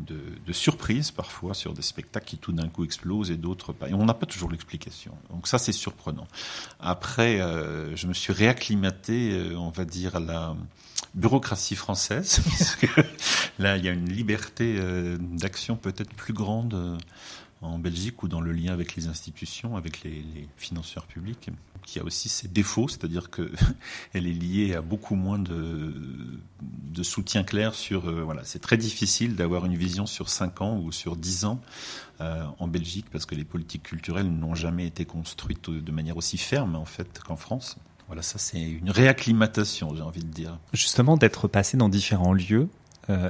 de, 0.00 0.20
de 0.46 0.52
surprises 0.52 1.10
parfois 1.10 1.54
sur 1.54 1.72
des 1.72 1.82
spectacles 1.82 2.26
qui 2.26 2.38
tout 2.38 2.52
d'un 2.52 2.68
coup 2.68 2.84
explosent 2.84 3.30
et 3.30 3.36
d'autres 3.36 3.72
pas. 3.72 3.88
Et 3.88 3.94
on 3.94 4.04
n'a 4.04 4.14
pas 4.14 4.26
toujours 4.26 4.50
l'explication. 4.50 5.12
Donc 5.30 5.46
ça, 5.48 5.58
c'est 5.58 5.72
surprenant. 5.72 6.26
Après, 6.80 7.40
euh, 7.40 7.94
je 7.96 8.06
me 8.06 8.14
suis 8.14 8.32
réacclimaté, 8.32 9.32
euh, 9.32 9.56
on 9.56 9.70
va 9.70 9.84
dire, 9.84 10.16
à 10.16 10.20
la 10.20 10.56
bureaucratie 11.14 11.74
française, 11.74 12.40
parce 12.44 12.76
que 12.76 12.86
là, 13.58 13.76
il 13.76 13.84
y 13.84 13.88
a 13.88 13.92
une 13.92 14.08
liberté 14.08 14.76
euh, 14.78 15.16
d'action 15.18 15.76
peut-être 15.76 16.14
plus 16.14 16.32
grande 16.32 16.98
en 17.60 17.78
Belgique 17.78 18.22
ou 18.22 18.28
dans 18.28 18.40
le 18.40 18.52
lien 18.52 18.72
avec 18.72 18.94
les 18.94 19.08
institutions, 19.08 19.76
avec 19.76 20.02
les, 20.04 20.24
financeurs 20.56 21.06
publics, 21.06 21.50
qui 21.84 21.98
a 21.98 22.04
aussi 22.04 22.28
ses 22.28 22.48
défauts, 22.48 22.88
c'est-à-dire 22.88 23.30
qu'elle 23.30 23.48
est 24.14 24.20
liée 24.20 24.74
à 24.74 24.82
beaucoup 24.82 25.14
moins 25.14 25.38
de, 25.38 25.94
de 26.62 27.02
soutien 27.02 27.44
clair 27.44 27.74
sur... 27.74 28.08
Euh, 28.08 28.22
voilà, 28.22 28.42
c'est 28.44 28.60
très 28.60 28.76
difficile 28.76 29.34
d'avoir 29.34 29.66
une 29.66 29.76
vision 29.76 30.06
sur 30.06 30.28
5 30.28 30.60
ans 30.60 30.78
ou 30.78 30.92
sur 30.92 31.16
10 31.16 31.44
ans 31.46 31.60
euh, 32.20 32.44
en 32.58 32.68
Belgique 32.68 33.06
parce 33.10 33.26
que 33.26 33.34
les 33.34 33.44
politiques 33.44 33.84
culturelles 33.84 34.30
n'ont 34.30 34.54
jamais 34.54 34.86
été 34.86 35.04
construites 35.04 35.70
de 35.70 35.92
manière 35.92 36.16
aussi 36.16 36.38
ferme 36.38 36.76
en 36.76 36.84
fait 36.84 37.20
qu'en 37.20 37.36
France. 37.36 37.76
Voilà, 38.08 38.22
ça 38.22 38.38
c'est 38.38 38.62
une 38.62 38.90
réacclimatation, 38.90 39.94
j'ai 39.94 40.02
envie 40.02 40.24
de 40.24 40.30
dire. 40.30 40.58
Justement, 40.72 41.18
d'être 41.18 41.46
passé 41.46 41.76
dans 41.76 41.90
différents 41.90 42.32
lieux, 42.32 42.68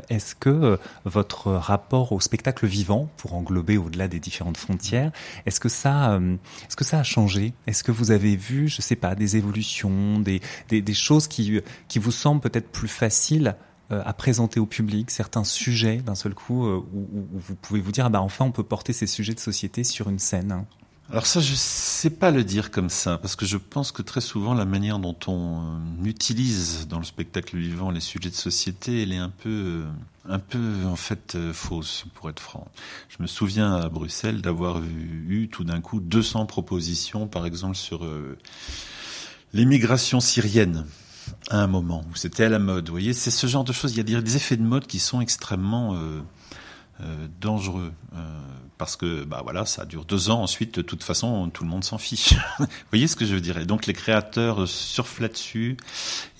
est-ce 0.08 0.34
que 0.34 0.48
euh, 0.48 0.76
votre 1.04 1.52
rapport 1.52 2.12
au 2.12 2.20
spectacle 2.20 2.66
vivant, 2.66 3.08
pour 3.16 3.34
englober 3.34 3.76
au-delà 3.76 4.08
des 4.08 4.20
différentes 4.20 4.56
frontières, 4.56 5.12
est-ce 5.46 5.60
que 5.60 5.68
ça, 5.68 6.12
euh, 6.12 6.36
est-ce 6.66 6.76
que 6.76 6.84
ça 6.84 7.00
a 7.00 7.02
changé? 7.02 7.54
Est-ce 7.66 7.84
que 7.84 7.92
vous 7.92 8.10
avez 8.10 8.36
vu, 8.36 8.68
je 8.68 8.82
sais 8.82 8.96
pas, 8.96 9.14
des 9.14 9.36
évolutions, 9.36 10.18
des, 10.20 10.40
des, 10.68 10.94
choses 10.94 11.28
qui, 11.28 11.60
qui 11.88 11.98
vous 11.98 12.10
semblent 12.10 12.40
peut-être 12.40 12.70
plus 12.70 12.88
faciles 12.88 13.56
à 13.90 14.12
présenter 14.12 14.60
au 14.60 14.66
public 14.66 15.10
certains 15.10 15.44
sujets 15.44 15.96
d'un 15.96 16.14
seul 16.14 16.34
coup 16.34 16.66
où, 16.66 17.26
vous 17.32 17.54
pouvez 17.54 17.80
vous 17.80 17.90
dire 17.90 18.04
ah 18.04 18.10
bah 18.10 18.20
enfin 18.20 18.44
on 18.44 18.50
peut 18.50 18.62
porter 18.62 18.92
ces 18.92 19.06
sujets 19.06 19.32
de 19.32 19.40
société 19.40 19.82
sur 19.82 20.10
une 20.10 20.18
scène? 20.18 20.66
Alors 21.10 21.24
ça, 21.24 21.40
je 21.40 21.54
sais 21.54 22.10
pas 22.10 22.30
le 22.30 22.44
dire 22.44 22.70
comme 22.70 22.90
ça, 22.90 23.16
parce 23.16 23.34
que 23.34 23.46
je 23.46 23.56
pense 23.56 23.92
que 23.92 24.02
très 24.02 24.20
souvent 24.20 24.52
la 24.52 24.66
manière 24.66 24.98
dont 24.98 25.16
on 25.26 25.60
euh, 25.60 26.04
utilise 26.04 26.86
dans 26.86 26.98
le 26.98 27.04
spectacle 27.04 27.56
vivant 27.56 27.90
les 27.90 28.00
sujets 28.00 28.28
de 28.28 28.34
société, 28.34 29.02
elle 29.02 29.12
est 29.12 29.18
un 29.18 29.30
peu, 29.30 29.48
euh, 29.48 29.84
un 30.28 30.38
peu 30.38 30.84
en 30.84 30.96
fait 30.96 31.34
euh, 31.34 31.54
fausse, 31.54 32.04
pour 32.12 32.28
être 32.28 32.40
franc. 32.40 32.68
Je 33.08 33.22
me 33.22 33.26
souviens 33.26 33.74
à 33.74 33.88
Bruxelles 33.88 34.42
d'avoir 34.42 34.82
eu, 34.82 35.48
tout 35.50 35.64
d'un 35.64 35.80
coup 35.80 35.98
200 35.98 36.44
propositions, 36.44 37.26
par 37.26 37.46
exemple 37.46 37.76
sur 37.76 38.06
l'émigration 39.54 40.20
syrienne 40.20 40.84
à 41.48 41.62
un 41.62 41.68
moment 41.68 42.04
où 42.12 42.16
c'était 42.16 42.44
à 42.44 42.48
la 42.50 42.58
mode. 42.58 42.88
Vous 42.88 42.92
voyez, 42.92 43.14
c'est 43.14 43.30
ce 43.30 43.46
genre 43.46 43.64
de 43.64 43.72
choses. 43.72 43.92
Il 43.92 44.10
y 44.10 44.14
a 44.14 44.20
des 44.20 44.36
effets 44.36 44.58
de 44.58 44.62
mode 44.62 44.86
qui 44.86 44.98
sont 44.98 45.22
extrêmement 45.22 45.96
euh, 47.00 47.28
dangereux 47.40 47.92
euh, 48.16 48.40
parce 48.78 48.96
que 48.96 49.24
bah 49.24 49.40
voilà 49.42 49.66
ça 49.66 49.84
dure 49.84 50.04
deux 50.04 50.30
ans 50.30 50.42
ensuite 50.42 50.76
de 50.76 50.82
toute 50.82 51.02
façon 51.02 51.50
tout 51.50 51.64
le 51.64 51.68
monde 51.68 51.84
s'en 51.84 51.98
fiche. 51.98 52.34
Vous 52.58 52.66
voyez 52.90 53.08
ce 53.08 53.16
que 53.16 53.26
je 53.26 53.34
veux 53.34 53.40
dire? 53.40 53.66
Donc 53.66 53.86
les 53.86 53.92
créateurs 53.92 54.66
surfent 54.68 55.20
là-dessus 55.20 55.76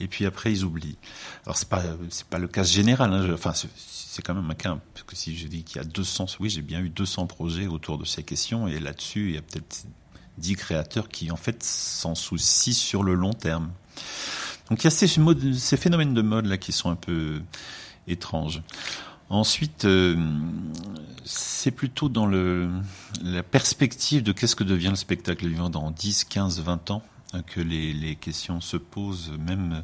et 0.00 0.06
puis 0.06 0.24
après 0.24 0.52
ils 0.52 0.64
oublient. 0.64 0.96
Alors 1.44 1.56
c'est 1.56 1.68
pas 1.68 1.82
c'est 2.10 2.26
pas 2.26 2.38
le 2.38 2.48
cas 2.48 2.62
général 2.62 3.12
hein, 3.12 3.28
enfin 3.34 3.52
c'est 3.52 4.22
quand 4.22 4.34
même 4.34 4.48
un 4.48 4.54
cas 4.54 4.78
parce 4.94 5.04
que 5.04 5.16
si 5.16 5.36
je 5.36 5.48
dis 5.48 5.64
qu'il 5.64 5.76
y 5.76 5.84
a 5.84 5.84
200 5.84 6.26
oui 6.40 6.48
j'ai 6.48 6.62
bien 6.62 6.80
eu 6.80 6.88
200 6.88 7.26
projets 7.26 7.66
autour 7.66 7.98
de 7.98 8.04
ces 8.04 8.22
questions 8.22 8.68
et 8.68 8.78
là-dessus 8.78 9.28
il 9.30 9.34
y 9.34 9.38
a 9.38 9.42
peut-être 9.42 9.84
10 10.38 10.54
créateurs 10.54 11.08
qui 11.08 11.32
en 11.32 11.36
fait 11.36 11.62
s'en 11.64 12.14
soucient 12.14 12.72
sur 12.72 13.02
le 13.02 13.14
long 13.14 13.32
terme. 13.32 13.70
Donc 14.70 14.82
il 14.82 14.84
y 14.84 14.86
a 14.86 14.90
ces, 14.90 15.08
ces 15.08 15.76
phénomènes 15.76 16.14
de 16.14 16.22
mode 16.22 16.46
là 16.46 16.56
qui 16.56 16.72
sont 16.72 16.90
un 16.90 16.96
peu 16.96 17.40
étranges 18.06 18.62
Ensuite, 19.30 19.84
euh, 19.84 20.16
c'est 21.24 21.70
plutôt 21.70 22.08
dans 22.08 22.24
le, 22.24 22.70
la 23.22 23.42
perspective 23.42 24.22
de 24.22 24.32
qu'est-ce 24.32 24.56
que 24.56 24.64
devient 24.64 24.88
le 24.88 24.96
spectacle 24.96 25.46
vivant 25.46 25.68
dans 25.68 25.90
10, 25.90 26.24
15, 26.24 26.60
20 26.60 26.90
ans 26.90 27.02
hein, 27.34 27.42
que 27.42 27.60
les, 27.60 27.92
les, 27.92 28.16
questions 28.16 28.62
se 28.62 28.78
posent, 28.78 29.32
même 29.38 29.82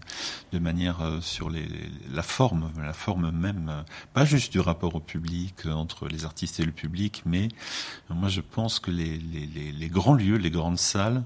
de 0.52 0.58
manière 0.58 1.02
euh, 1.02 1.20
sur 1.20 1.50
les, 1.50 1.68
la 2.10 2.22
forme, 2.22 2.70
la 2.82 2.94
forme 2.94 3.30
même, 3.32 3.84
pas 4.14 4.24
juste 4.24 4.50
du 4.50 4.60
rapport 4.60 4.94
au 4.94 5.00
public, 5.00 5.66
euh, 5.66 5.72
entre 5.72 6.08
les 6.08 6.24
artistes 6.24 6.58
et 6.60 6.64
le 6.64 6.72
public, 6.72 7.22
mais 7.26 7.48
moi 8.08 8.30
je 8.30 8.40
pense 8.40 8.80
que 8.80 8.90
les, 8.90 9.18
les 9.18 9.88
grands 9.88 10.14
lieux, 10.14 10.36
les 10.36 10.50
grandes 10.50 10.78
salles, 10.78 11.22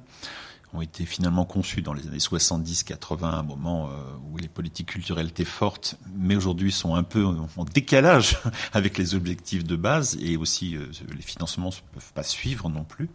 ont 0.74 0.82
été 0.82 1.06
finalement 1.06 1.44
conçus 1.44 1.82
dans 1.82 1.92
les 1.92 2.06
années 2.06 2.18
70-80, 2.18 3.24
un 3.24 3.42
moment 3.42 3.88
euh, 3.88 3.92
où 4.30 4.36
les 4.36 4.48
politiques 4.48 4.88
culturelles 4.88 5.28
étaient 5.28 5.44
fortes, 5.44 5.96
mais 6.14 6.36
aujourd'hui 6.36 6.72
sont 6.72 6.94
un 6.94 7.02
peu 7.02 7.24
en 7.24 7.64
décalage 7.64 8.38
avec 8.72 8.98
les 8.98 9.14
objectifs 9.14 9.64
de 9.64 9.76
base 9.76 10.16
et 10.20 10.36
aussi 10.36 10.76
euh, 10.76 10.86
les 11.14 11.22
financements 11.22 11.70
ne 11.70 11.94
peuvent 11.94 12.12
pas 12.12 12.22
suivre 12.22 12.68
non 12.68 12.84
plus. 12.84 13.08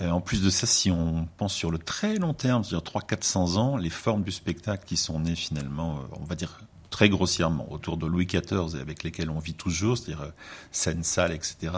Euh, 0.00 0.10
en 0.10 0.20
plus 0.20 0.42
de 0.42 0.50
ça, 0.50 0.66
si 0.66 0.90
on 0.90 1.26
pense 1.36 1.54
sur 1.54 1.70
le 1.70 1.78
très 1.78 2.16
long 2.16 2.34
terme, 2.34 2.62
c'est-à-dire 2.62 2.90
300-400 2.92 3.56
ans, 3.56 3.76
les 3.76 3.90
formes 3.90 4.22
du 4.22 4.32
spectacle 4.32 4.84
qui 4.86 4.96
sont 4.96 5.20
nées 5.20 5.36
finalement, 5.36 6.00
on 6.20 6.24
va 6.24 6.34
dire 6.34 6.60
très 6.90 7.08
grossièrement, 7.08 7.70
autour 7.72 7.96
de 7.96 8.06
Louis 8.06 8.26
XIV 8.26 8.76
et 8.76 8.80
avec 8.80 9.02
lesquels 9.02 9.30
on 9.30 9.38
vit 9.38 9.54
toujours, 9.54 9.98
c'est-à-dire 9.98 10.32
scène, 10.70 11.02
salle, 11.02 11.32
etc., 11.32 11.72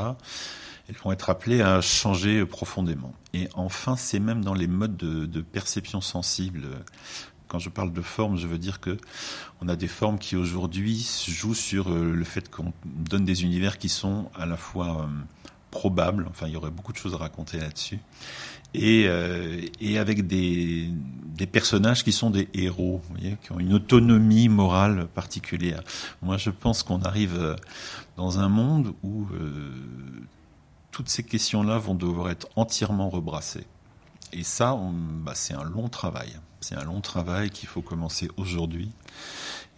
elles 0.89 0.97
vont 0.97 1.13
être 1.13 1.29
appelées 1.31 1.61
à 1.61 1.81
changer 1.81 2.45
profondément. 2.47 3.13
Et 3.35 3.49
enfin, 3.55 3.97
c'est 3.97 4.21
même 4.21 4.43
dans 4.43 4.55
les 4.55 4.67
modes 4.67 4.97
de, 4.97 5.41
perception 5.43 6.01
sensible. 6.01 6.67
Quand 7.47 7.59
je 7.59 7.69
parle 7.69 7.93
de 7.93 8.03
forme, 8.03 8.37
je 8.37 8.47
veux 8.47 8.59
dire 8.59 8.81
que 8.81 8.97
on 9.61 9.69
a 9.69 9.77
des 9.77 9.89
formes 9.89 10.19
qui 10.19 10.37
aujourd'hui 10.37 11.07
jouent 11.29 11.55
sur 11.55 11.91
euh, 11.91 12.13
le 12.13 12.25
fait 12.25 12.51
qu'on 12.51 12.73
donne 12.85 13.25
des 13.25 13.43
univers 13.43 13.79
qui 13.79 13.89
sont 13.89 14.31
à 14.35 14.45
la 14.45 14.57
fois 14.57 15.03
euh, 15.03 15.07
probables, 15.71 16.27
enfin 16.29 16.47
il 16.47 16.53
y 16.53 16.57
aurait 16.57 16.71
beaucoup 16.71 16.93
de 16.93 16.99
choses 16.99 17.15
à 17.15 17.17
raconter 17.17 17.59
là-dessus, 17.59 18.01
et, 18.75 19.05
euh, 19.07 19.63
et 19.81 19.99
avec 19.99 20.27
des, 20.27 20.91
des 21.37 21.47
personnages 21.47 22.05
qui 22.05 22.13
sont 22.13 22.29
des 22.29 22.49
héros, 22.53 23.01
vous 23.03 23.15
voyez, 23.15 23.39
qui 23.43 23.53
ont 23.53 23.59
une 23.59 23.73
autonomie 23.73 24.51
morale 24.51 25.09
particulière. 25.15 25.83
Moi, 26.21 26.37
je 26.37 26.51
pense 26.51 26.83
qu'on 26.83 27.01
arrive 27.01 27.57
dans 28.19 28.39
un 28.39 28.51
monde 28.51 28.93
où 29.03 29.27
toutes 30.99 31.11
ces 31.11 31.23
questions-là 31.23 31.79
vont 31.79 31.95
devoir 31.95 32.29
être 32.29 32.49
entièrement 32.57 33.09
rebrassées. 33.09 33.69
Et 34.33 34.43
ça, 34.43 34.77
bah, 35.23 35.31
c'est 35.37 35.55
un 35.55 35.63
long 35.63 35.89
travail. 35.89 36.33
C'est 36.59 36.75
un 36.75 36.83
long 36.83 37.01
travail 37.01 37.51
qu'il 37.51 37.69
faut 37.69 37.83
commencer 37.83 38.29
aujourd'hui. 38.37 38.91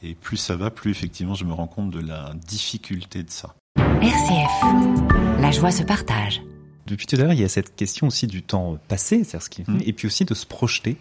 Et 0.03 0.15
plus 0.15 0.39
ça 0.39 0.57
va, 0.57 0.71
plus 0.71 0.91
effectivement 0.91 1.35
je 1.35 1.45
me 1.45 1.53
rends 1.53 1.67
compte 1.67 1.91
de 1.91 2.01
la 2.01 2.33
difficulté 2.47 3.23
de 3.23 3.29
ça. 3.29 3.55
RCF, 3.77 5.43
la 5.43 5.51
joie 5.51 5.71
se 5.71 5.83
partage. 5.83 6.41
Depuis 6.87 7.05
tout 7.05 7.17
à 7.17 7.19
l'heure, 7.19 7.35
il 7.35 7.41
y 7.41 7.45
a 7.45 7.51
cette 7.51 7.77
question 7.77 8.07
aussi 8.07 8.27
du 8.27 8.43
temps 8.43 8.79
passé, 8.89 9.23
c'est 9.23 9.39
ce 9.43 9.51
qui 9.51 9.61
mmh. 9.61 9.81
et 9.85 9.93
puis 9.93 10.07
aussi 10.07 10.25
de 10.25 10.33
se 10.33 10.47
projeter. 10.47 10.97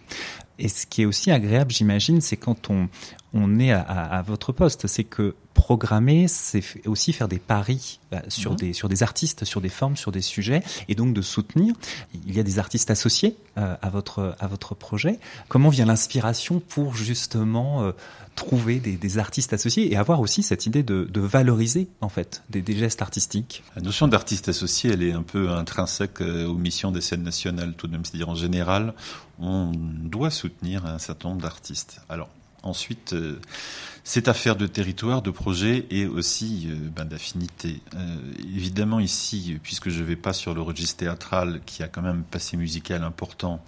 Et 0.58 0.68
ce 0.68 0.84
qui 0.84 1.00
est 1.00 1.06
aussi 1.06 1.30
agréable, 1.30 1.70
j'imagine, 1.72 2.20
c'est 2.20 2.36
quand 2.36 2.68
on, 2.68 2.90
on 3.32 3.58
est 3.58 3.72
à, 3.72 3.80
à, 3.80 4.20
votre 4.20 4.52
poste, 4.52 4.86
c'est 4.86 5.04
que 5.04 5.34
programmer, 5.60 6.26
c'est 6.26 6.64
aussi 6.86 7.12
faire 7.12 7.28
des 7.28 7.38
paris 7.38 8.00
euh, 8.14 8.18
sur, 8.28 8.52
mhm. 8.52 8.56
des, 8.56 8.72
sur 8.72 8.88
des 8.88 9.02
artistes, 9.02 9.44
sur 9.44 9.60
des 9.60 9.68
formes, 9.68 9.94
sur 9.94 10.10
des 10.10 10.22
sujets, 10.22 10.62
et 10.88 10.94
donc 10.94 11.12
de 11.12 11.20
soutenir. 11.20 11.74
Il 12.26 12.34
y 12.34 12.40
a 12.40 12.42
des 12.42 12.58
artistes 12.58 12.90
associés 12.90 13.36
euh, 13.58 13.76
à, 13.82 13.90
votre, 13.90 14.34
à 14.40 14.46
votre 14.46 14.74
projet. 14.74 15.18
Comment 15.48 15.68
vient 15.68 15.84
l'inspiration 15.84 16.60
pour 16.60 16.96
justement 16.96 17.82
euh, 17.82 17.92
trouver 18.36 18.80
des, 18.80 18.96
des, 18.96 19.18
artistes 19.18 19.52
associés 19.52 19.92
et 19.92 19.96
avoir 19.98 20.20
aussi 20.20 20.42
cette 20.42 20.64
idée 20.64 20.82
de, 20.82 21.04
de 21.04 21.20
valoriser 21.20 21.88
en 22.00 22.08
fait 22.08 22.42
des, 22.48 22.62
des, 22.62 22.76
gestes 22.78 23.02
artistiques? 23.02 23.62
La 23.76 23.82
notion 23.82 24.08
d'artiste 24.08 24.48
associé, 24.48 24.92
elle 24.92 25.02
est 25.02 25.12
un 25.12 25.22
peu 25.22 25.50
intrinsèque 25.50 26.22
aux 26.22 26.54
missions 26.54 26.90
des 26.90 27.02
scènes 27.02 27.22
nationales 27.22 27.74
tout 27.76 27.86
de 27.86 27.92
même. 27.92 28.04
C'est-à-dire 28.06 28.30
en 28.30 28.34
général, 28.34 28.94
on 29.38 29.72
doit 29.74 30.30
soutenir 30.30 30.86
un 30.86 30.98
certain 30.98 31.28
nombre 31.28 31.42
d'artistes. 31.42 32.00
Alors 32.08 32.30
Ensuite, 32.62 33.14
euh, 33.14 33.38
c'est 34.04 34.28
affaire 34.28 34.56
de 34.56 34.66
territoire, 34.66 35.22
de 35.22 35.30
projet 35.30 35.86
et 35.90 36.06
aussi 36.06 36.68
euh, 36.70 36.88
ben, 36.94 37.04
d'affinité. 37.04 37.80
Euh, 37.94 38.16
évidemment, 38.38 39.00
ici, 39.00 39.58
puisque 39.62 39.88
je 39.90 40.00
ne 40.00 40.04
vais 40.04 40.16
pas 40.16 40.32
sur 40.32 40.54
le 40.54 40.62
registre 40.62 40.98
théâtral 40.98 41.60
qui 41.66 41.82
a 41.82 41.88
quand 41.88 42.02
même 42.02 42.20
un 42.20 42.30
passé 42.30 42.56
musical 42.56 43.02
important, 43.02 43.62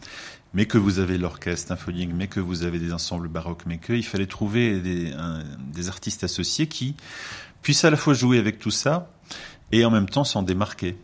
mais 0.54 0.66
que 0.66 0.78
vous 0.78 0.98
avez 0.98 1.18
l'orchestre 1.18 1.68
symphonique, 1.68 2.10
mais 2.14 2.28
que 2.28 2.40
vous 2.40 2.62
avez 2.62 2.78
des 2.78 2.92
ensembles 2.92 3.28
baroques, 3.28 3.64
mais 3.66 3.78
qu'il 3.78 4.04
fallait 4.04 4.26
trouver 4.26 4.80
des 4.80 5.88
artistes 5.88 6.24
associés 6.24 6.66
qui 6.66 6.94
puissent 7.62 7.84
à 7.84 7.90
la 7.90 7.96
fois 7.96 8.12
jouer 8.12 8.38
avec 8.38 8.58
tout 8.58 8.70
ça 8.70 9.10
et 9.70 9.84
en 9.84 9.90
même 9.90 10.08
temps 10.08 10.24
s'en 10.24 10.42
démarquer 10.42 10.96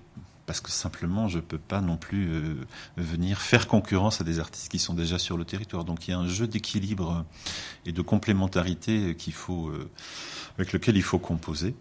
parce 0.48 0.62
que 0.62 0.70
simplement 0.70 1.28
je 1.28 1.36
ne 1.36 1.42
peux 1.42 1.58
pas 1.58 1.82
non 1.82 1.98
plus 1.98 2.32
euh, 2.32 2.54
venir 2.96 3.42
faire 3.42 3.68
concurrence 3.68 4.22
à 4.22 4.24
des 4.24 4.40
artistes 4.40 4.70
qui 4.70 4.78
sont 4.78 4.94
déjà 4.94 5.18
sur 5.18 5.36
le 5.36 5.44
territoire. 5.44 5.84
Donc 5.84 6.08
il 6.08 6.12
y 6.12 6.14
a 6.14 6.18
un 6.18 6.26
jeu 6.26 6.48
d'équilibre 6.48 7.26
et 7.84 7.92
de 7.92 8.00
complémentarité 8.00 9.14
qu'il 9.14 9.34
faut, 9.34 9.68
euh, 9.68 9.90
avec 10.56 10.72
lequel 10.72 10.96
il 10.96 11.02
faut 11.02 11.18
composer. 11.18 11.74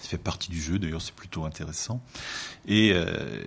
Ça 0.00 0.08
fait 0.08 0.18
partie 0.18 0.50
du 0.50 0.60
jeu, 0.60 0.78
d'ailleurs 0.78 1.02
c'est 1.02 1.14
plutôt 1.14 1.44
intéressant. 1.44 2.00
Et, 2.66 2.92
euh, 2.94 3.44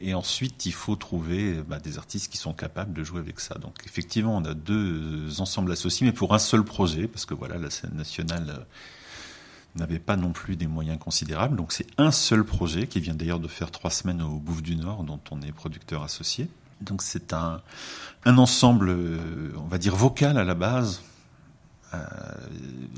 et, 0.00 0.14
ensuite, 0.14 0.66
il 0.66 0.72
faut 0.72 0.94
trouver 0.94 1.54
bah, 1.66 1.80
des 1.80 1.98
artistes 1.98 2.30
qui 2.30 2.38
sont 2.38 2.52
capables 2.52 2.92
de 2.92 3.02
jouer 3.02 3.18
avec 3.18 3.40
ça. 3.40 3.56
Donc 3.56 3.74
effectivement, 3.86 4.36
on 4.36 4.44
a 4.44 4.54
deux 4.54 5.40
ensembles 5.40 5.72
associés, 5.72 6.06
mais 6.06 6.12
pour 6.12 6.32
un 6.32 6.38
seul 6.38 6.62
projet, 6.62 7.08
parce 7.08 7.26
que 7.26 7.34
voilà, 7.34 7.58
la 7.58 7.70
scène 7.70 7.94
nationale 7.94 8.66
n'avait 9.76 9.98
pas 9.98 10.16
non 10.16 10.32
plus 10.32 10.56
des 10.56 10.66
moyens 10.66 10.98
considérables. 10.98 11.56
Donc 11.56 11.72
c'est 11.72 11.86
un 11.98 12.10
seul 12.10 12.44
projet 12.44 12.86
qui 12.86 13.00
vient 13.00 13.14
d'ailleurs 13.14 13.40
de 13.40 13.48
faire 13.48 13.70
trois 13.70 13.90
semaines 13.90 14.22
au 14.22 14.38
Bouffe 14.38 14.62
du 14.62 14.76
Nord, 14.76 15.04
dont 15.04 15.20
on 15.30 15.40
est 15.42 15.52
producteur 15.52 16.02
associé. 16.02 16.48
Donc 16.80 17.02
c'est 17.02 17.32
un, 17.32 17.60
un 18.24 18.38
ensemble, 18.38 18.90
euh, 18.90 19.52
on 19.56 19.66
va 19.66 19.78
dire 19.78 19.96
vocal 19.96 20.38
à 20.38 20.44
la 20.44 20.54
base, 20.54 21.02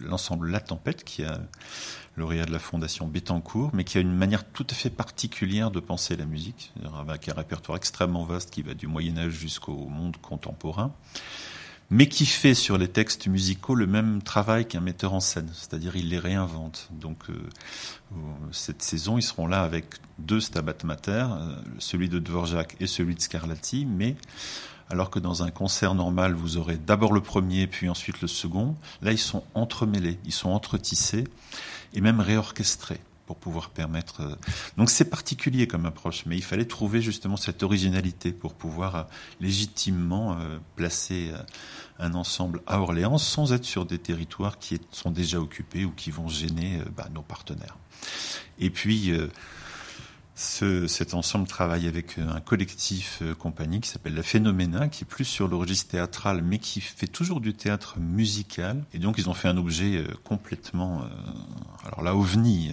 l'ensemble 0.02 0.50
La 0.50 0.61
Tempête, 0.61 1.04
qui 1.04 1.23
a 1.25 1.40
lauréat 2.16 2.47
de 2.47 2.52
la 2.52 2.59
Fondation 2.59 3.06
Bettencourt, 3.06 3.71
mais 3.75 3.85
qui 3.85 3.99
a 3.99 4.00
une 4.00 4.14
manière 4.14 4.45
tout 4.45 4.66
à 4.71 4.75
fait 4.75 4.90
particulière 4.90 5.71
de 5.71 5.80
penser 5.80 6.16
la 6.16 6.25
musique, 6.25 6.73
avec 6.99 7.28
un 7.28 7.35
répertoire 7.35 7.76
extrêmement 7.76 8.25
vaste 8.25 8.50
qui 8.50 8.62
va 8.62 8.75
du 8.75 8.87
Moyen 8.87 9.18
Âge 9.18 9.33
jusqu'au 9.33 9.76
monde 9.76 10.16
contemporain, 10.16 10.92
mais 11.90 12.09
qui 12.09 12.26
fait 12.26 12.55
sur 12.55 12.78
les 12.78 12.88
textes 12.88 13.26
musicaux 13.26 13.75
le 13.75 13.87
même 13.87 14.23
travail 14.23 14.66
qu'un 14.66 14.81
metteur 14.81 15.14
en 15.14 15.21
scène, 15.21 15.49
c'est-à-dire 15.52 15.97
il 15.97 16.09
les 16.09 16.19
réinvente. 16.19 16.88
Donc 16.93 17.19
euh, 17.31 17.35
cette 18.50 18.83
saison, 18.83 19.19
ils 19.19 19.23
seront 19.23 19.47
là 19.47 19.62
avec 19.62 19.87
deux 20.19 20.40
Stabat 20.40 20.75
Mater, 20.85 21.26
euh, 21.31 21.55
celui 21.78 22.09
de 22.09 22.19
Dvorak 22.19 22.76
et 22.81 22.87
celui 22.87 23.14
de 23.14 23.21
Scarlatti, 23.21 23.87
mais 23.87 24.16
alors 24.88 25.11
que 25.11 25.19
dans 25.19 25.43
un 25.43 25.50
concert 25.50 25.95
normal, 25.95 26.35
vous 26.35 26.57
aurez 26.57 26.76
d'abord 26.76 27.12
le 27.12 27.21
premier, 27.21 27.66
puis 27.66 27.88
ensuite 27.88 28.21
le 28.21 28.28
second. 28.28 28.76
Là, 29.02 29.12
ils 29.12 29.19
sont 29.19 29.43
entremêlés, 29.55 30.19
ils 30.25 30.33
sont 30.33 30.50
entretissés 30.50 31.25
et 31.95 32.00
même 32.00 32.21
réorchestrés 32.21 33.00
pour 33.26 33.37
pouvoir 33.37 33.71
permettre. 33.71 34.21
Euh, 34.23 34.35
donc 34.76 34.88
c'est 34.88 35.11
particulier 35.11 35.66
comme 35.66 35.85
approche, 35.85 36.25
mais 36.26 36.37
il 36.37 36.45
fallait 36.45 36.64
trouver 36.64 37.02
justement 37.02 37.37
cette 37.37 37.62
originalité 37.62 38.33
pour 38.33 38.54
pouvoir 38.54 38.97
euh, 38.97 39.02
légitimement 39.40 40.38
euh, 40.38 40.59
placer 40.76 41.33
un 41.99 42.14
ensemble 42.14 42.62
à 42.66 42.80
Orléans 42.80 43.18
sans 43.18 43.52
être 43.52 43.64
sur 43.64 43.85
des 43.85 43.99
territoires 43.99 44.59
qui 44.59 44.80
sont 44.92 45.11
déjà 45.11 45.40
occupés 45.40 45.85
ou 45.85 45.90
qui 45.90 46.11
vont 46.11 46.28
gêner 46.28 46.80
bah, 46.97 47.09
nos 47.12 47.23
partenaires. 47.23 47.76
Et 48.59 48.71
puis 48.71 49.12
ce, 50.37 50.87
cet 50.87 51.14
ensemble 51.14 51.49
travaille 51.49 51.88
avec 51.88 52.19
un 52.19 52.40
collectif 52.40 53.21
euh, 53.23 53.35
compagnie 53.35 53.81
qui 53.81 53.88
s'appelle 53.88 54.14
La 54.14 54.23
Phénoména, 54.23 54.88
qui 54.88 55.05
est 55.05 55.07
plus 55.07 55.25
sur 55.25 55.49
le 55.49 55.57
registre 55.57 55.90
théâtral, 55.90 56.43
mais 56.43 56.59
qui 56.59 56.83
fait 56.83 57.07
toujours 57.07 57.40
du 57.40 57.55
théâtre 57.55 57.99
musical. 57.99 58.85
Et 58.93 58.99
donc, 58.99 59.16
ils 59.16 59.31
ont 59.31 59.35
fait 59.35 59.49
un 59.49 59.57
objet 59.57 59.97
euh, 59.97 60.07
complètement, 60.25 61.00
euh, 61.00 61.87
alors 61.87 62.02
là, 62.02 62.14
ovni, 62.14 62.73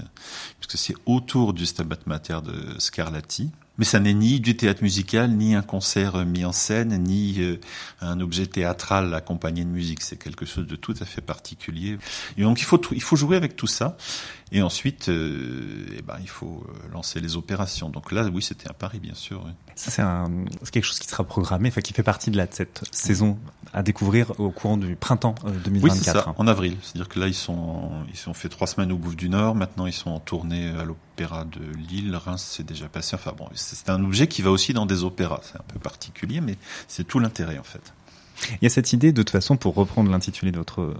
puisque 0.60 0.78
c'est 0.78 0.96
autour 1.06 1.54
du 1.54 1.66
Stabat 1.66 2.00
Mater 2.06 2.40
de 2.44 2.78
Scarlatti. 2.80 3.50
Mais 3.78 3.86
ça 3.86 4.00
n'est 4.00 4.14
ni 4.14 4.40
du 4.40 4.56
théâtre 4.56 4.84
musical, 4.84 5.32
ni 5.32 5.56
un 5.56 5.64
concert 5.64 6.26
mis 6.26 6.46
en 6.46 6.52
scène, 6.52 6.96
ni 7.02 7.38
euh, 7.40 7.58
un 8.02 8.20
objet 8.20 8.46
théâtral 8.46 9.14
accompagné 9.16 9.64
de 9.64 9.70
musique. 9.70 10.02
C'est 10.02 10.18
quelque 10.18 10.46
chose 10.46 10.68
de 10.68 10.76
tout 10.76 10.94
à 11.02 11.06
fait 11.06 11.22
particulier. 11.22 11.98
Et 12.38 12.44
donc 12.44 12.60
il 12.60 12.66
faut 12.66 12.80
il 12.92 13.02
faut 13.02 13.16
jouer 13.16 13.36
avec 13.36 13.56
tout 13.56 13.68
ça. 13.68 13.98
Et 14.56 14.62
ensuite, 14.62 15.10
euh, 15.10 15.88
eh 15.98 16.04
ben, 16.04 16.18
il 16.22 16.30
faut 16.30 16.64
euh, 16.68 16.94
lancer 16.94 17.20
les 17.20 17.38
opérations. 17.38 17.90
Donc 17.90 18.12
là, 18.12 18.30
oui, 18.32 18.44
c'était 18.44 18.70
un 18.70 18.74
pari, 18.74 19.00
bien 19.00 19.16
sûr. 19.16 19.42
Oui. 19.44 19.52
Ça, 19.74 19.90
c'est 20.62 20.72
quelque 20.72 20.84
chose 20.84 21.00
qui 21.00 21.08
sera 21.08 21.24
programmé, 21.24 21.70
enfin, 21.70 21.82
qui 21.82 21.92
fait 21.92 22.04
partie 22.04 22.30
de, 22.30 22.38
la, 22.38 22.46
de 22.46 22.54
cette 22.54 22.84
saison 22.92 23.40
à 23.74 23.82
découvrir 23.82 24.40
au 24.40 24.52
courant 24.52 24.78
du 24.78 24.96
printemps 24.96 25.34
2024. 25.66 25.84
Oui, 25.84 25.92
c'est 25.98 26.12
ça, 26.12 26.36
en 26.38 26.46
avril. 26.46 26.78
C'est-à-dire 26.84 27.10
que 27.10 27.20
là, 27.20 27.28
ils 27.28 27.34
sont, 27.34 27.90
ils 28.14 28.30
ont 28.30 28.36
fait 28.36 28.48
trois 28.48 28.68
semaines 28.68 28.92
au 28.92 28.98
Bouffe 28.98 29.16
du 29.16 29.28
Nord. 29.28 29.56
Maintenant, 29.56 29.88
ils 29.88 29.94
sont 29.94 30.12
en 30.12 30.20
tournée 30.20 30.70
à 30.70 30.84
l'Opéra 30.84 31.46
de 31.46 31.60
Lille. 31.90 32.16
Reims, 32.16 32.48
c'est 32.56 32.66
déjà 32.66 32.88
passé. 32.88 33.16
Enfin 33.16 33.34
bon, 33.36 33.48
c'est 33.64 33.90
un 33.90 34.04
objet 34.04 34.28
qui 34.28 34.42
va 34.42 34.52
aussi 34.52 34.74
dans 34.74 34.86
des 34.86 35.04
opéras. 35.04 35.42
C'est 35.44 35.58
un 35.58 35.66
peu 35.68 35.80
particulier, 35.80 36.42
mais 36.42 36.58
c'est 36.88 37.06
tout 37.06 37.20
l'intérêt, 37.20 37.58
en 37.58 37.64
fait. 37.64 37.94
Il 38.52 38.64
y 38.64 38.68
a 38.68 38.70
cette 38.70 38.94
idée, 38.94 39.12
de 39.12 39.22
toute 39.22 39.32
façon, 39.32 39.58
pour 39.58 39.76
reprendre 39.76 40.12
l'intitulé 40.12 40.52
de 40.52 40.58
votre 40.58 40.96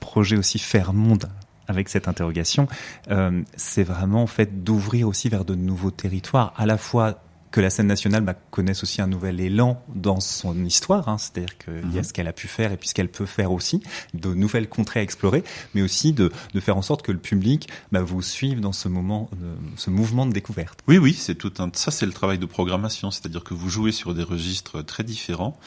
projet 0.00 0.36
aussi, 0.36 0.58
faire 0.58 0.92
monde 0.92 1.28
avec 1.68 1.88
cette 1.88 2.08
interrogation, 2.08 2.66
euh, 3.10 3.42
c'est 3.56 3.84
vraiment 3.84 4.22
en 4.22 4.26
fait 4.26 4.64
d'ouvrir 4.64 5.08
aussi 5.08 5.28
vers 5.28 5.44
de 5.44 5.54
nouveaux 5.54 5.90
territoires, 5.90 6.52
à 6.56 6.66
la 6.66 6.76
fois 6.76 7.22
que 7.52 7.60
la 7.60 7.70
scène 7.70 7.86
nationale 7.86 8.22
bah, 8.22 8.34
connaisse 8.50 8.82
aussi 8.82 9.00
un 9.00 9.06
nouvel 9.06 9.38
élan 9.38 9.80
dans 9.94 10.20
son 10.20 10.64
histoire, 10.64 11.08
hein, 11.08 11.18
c'est-à-dire 11.18 11.56
qu'il 11.58 11.92
y 11.92 11.98
a 11.98 12.00
mhm. 12.00 12.04
ce 12.04 12.12
qu'elle 12.12 12.26
a 12.26 12.32
pu 12.32 12.48
faire 12.48 12.72
et 12.72 12.76
puis 12.76 12.88
ce 12.88 12.94
qu'elle 12.94 13.10
peut 13.10 13.26
faire 13.26 13.52
aussi, 13.52 13.82
de 14.14 14.34
nouvelles 14.34 14.68
contrées 14.68 15.00
à 15.00 15.02
explorer, 15.02 15.44
mais 15.74 15.82
aussi 15.82 16.12
de, 16.12 16.32
de 16.54 16.60
faire 16.60 16.76
en 16.76 16.82
sorte 16.82 17.02
que 17.02 17.12
le 17.12 17.18
public 17.18 17.68
bah, 17.92 18.02
vous 18.02 18.22
suive 18.22 18.60
dans 18.60 18.72
ce 18.72 18.88
moment, 18.88 19.30
de, 19.32 19.54
ce 19.76 19.90
mouvement 19.90 20.26
de 20.26 20.32
découverte. 20.32 20.80
Oui, 20.88 20.98
oui, 20.98 21.12
c'est 21.12 21.34
tout 21.34 21.52
un. 21.58 21.70
Ça, 21.74 21.90
c'est 21.90 22.06
le 22.06 22.12
travail 22.12 22.38
de 22.38 22.46
programmation, 22.46 23.10
c'est-à-dire 23.10 23.44
que 23.44 23.54
vous 23.54 23.68
jouez 23.68 23.92
sur 23.92 24.14
des 24.14 24.24
registres 24.24 24.82
très 24.82 25.04
différents 25.04 25.58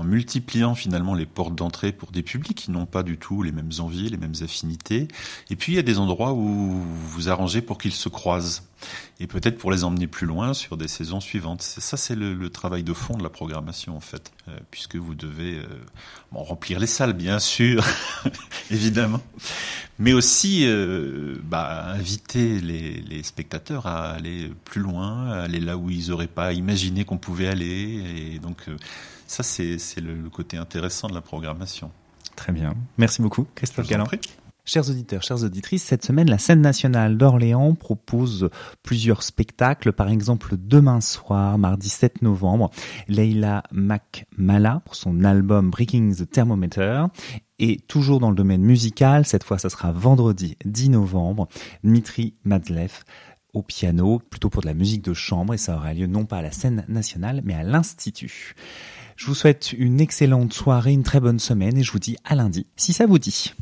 en 0.00 0.04
multipliant 0.04 0.74
finalement 0.74 1.14
les 1.14 1.26
portes 1.26 1.54
d'entrée 1.54 1.92
pour 1.92 2.10
des 2.10 2.22
publics 2.22 2.56
qui 2.56 2.70
n'ont 2.70 2.86
pas 2.86 3.02
du 3.02 3.18
tout 3.18 3.42
les 3.42 3.52
mêmes 3.52 3.70
envies, 3.80 4.08
les 4.08 4.16
mêmes 4.16 4.34
affinités. 4.42 5.08
Et 5.50 5.56
puis 5.56 5.72
il 5.72 5.76
y 5.76 5.78
a 5.78 5.82
des 5.82 5.98
endroits 5.98 6.32
où 6.32 6.82
vous 7.04 7.28
arrangez 7.28 7.60
pour 7.60 7.76
qu'ils 7.76 7.92
se 7.92 8.08
croisent 8.08 8.62
et 9.18 9.26
peut-être 9.26 9.58
pour 9.58 9.70
les 9.70 9.84
emmener 9.84 10.06
plus 10.06 10.26
loin 10.26 10.54
sur 10.54 10.78
des 10.78 10.88
saisons 10.88 11.20
suivantes. 11.20 11.60
Ça, 11.60 11.98
c'est 11.98 12.14
le, 12.14 12.48
travail 12.48 12.82
de 12.82 12.94
fond 12.94 13.16
de 13.18 13.22
la 13.22 13.28
programmation 13.28 13.94
en 13.94 14.00
fait, 14.00 14.32
euh, 14.48 14.56
puisque 14.70 14.96
vous 14.96 15.14
devez 15.14 15.58
euh, 15.58 15.66
remplir 16.32 16.78
les 16.80 16.86
salles, 16.86 17.12
bien 17.12 17.38
sûr, 17.38 17.84
évidemment, 18.70 19.20
mais 19.98 20.14
aussi 20.14 20.62
euh, 20.64 21.36
bah, 21.44 21.88
inviter 21.88 22.58
les, 22.60 23.02
les, 23.02 23.22
spectateurs 23.22 23.86
à 23.86 24.12
aller 24.12 24.50
plus 24.64 24.80
loin, 24.80 25.30
à 25.30 25.42
aller 25.42 25.60
là 25.60 25.76
où 25.76 25.90
ils 25.90 26.08
n'auraient 26.08 26.26
pas 26.26 26.54
imaginé 26.54 27.04
qu'on 27.04 27.18
pouvait 27.18 27.48
aller, 27.48 28.32
et 28.34 28.38
donc 28.38 28.66
ça, 29.30 29.44
c'est 29.44 30.00
le, 30.00 30.28
côté 30.28 30.56
intéressant 30.56 31.08
de 31.08 31.14
la 31.14 31.20
programmation. 31.20 31.92
Très 32.34 32.52
bien. 32.52 32.74
Merci 32.98 33.22
beaucoup, 33.22 33.46
Christophe 33.54 33.88
Galland. 33.88 34.06
Chers 34.64 34.90
auditeurs, 34.90 35.22
chères 35.22 35.42
auditrices, 35.44 35.84
cette 35.84 36.04
semaine, 36.04 36.28
la 36.28 36.38
scène 36.38 36.60
nationale 36.60 37.16
d'Orléans 37.16 37.74
propose 37.74 38.50
plusieurs 38.82 39.22
spectacles. 39.22 39.92
Par 39.92 40.08
exemple, 40.08 40.56
demain 40.58 41.00
soir, 41.00 41.58
mardi 41.58 41.88
7 41.88 42.22
novembre, 42.22 42.70
Leila 43.06 43.62
Makmala 43.70 44.82
pour 44.84 44.96
son 44.96 45.22
album 45.22 45.70
Breaking 45.70 46.12
the 46.12 46.28
Thermometer. 46.28 47.04
Et 47.60 47.78
toujours 47.86 48.18
dans 48.18 48.30
le 48.30 48.36
domaine 48.36 48.62
musical, 48.62 49.24
cette 49.24 49.44
fois, 49.44 49.58
ça 49.58 49.70
sera 49.70 49.92
vendredi 49.92 50.56
10 50.64 50.90
novembre, 50.90 51.46
Dmitri 51.84 52.34
Madlev 52.44 53.04
au 53.52 53.62
piano, 53.62 54.20
plutôt 54.30 54.50
pour 54.50 54.62
de 54.62 54.66
la 54.66 54.74
musique 54.74 55.02
de 55.02 55.14
chambre, 55.14 55.54
et 55.54 55.58
ça 55.58 55.76
aura 55.76 55.94
lieu 55.94 56.06
non 56.06 56.24
pas 56.24 56.38
à 56.38 56.42
la 56.42 56.52
scène 56.52 56.84
nationale, 56.88 57.42
mais 57.44 57.54
à 57.54 57.62
l'Institut. 57.62 58.54
Je 59.20 59.26
vous 59.26 59.34
souhaite 59.34 59.74
une 59.74 60.00
excellente 60.00 60.54
soirée, 60.54 60.92
une 60.92 61.02
très 61.02 61.20
bonne 61.20 61.38
semaine 61.38 61.76
et 61.76 61.82
je 61.82 61.92
vous 61.92 61.98
dis 61.98 62.16
à 62.24 62.34
lundi 62.34 62.66
si 62.76 62.94
ça 62.94 63.04
vous 63.04 63.18
dit. 63.18 63.52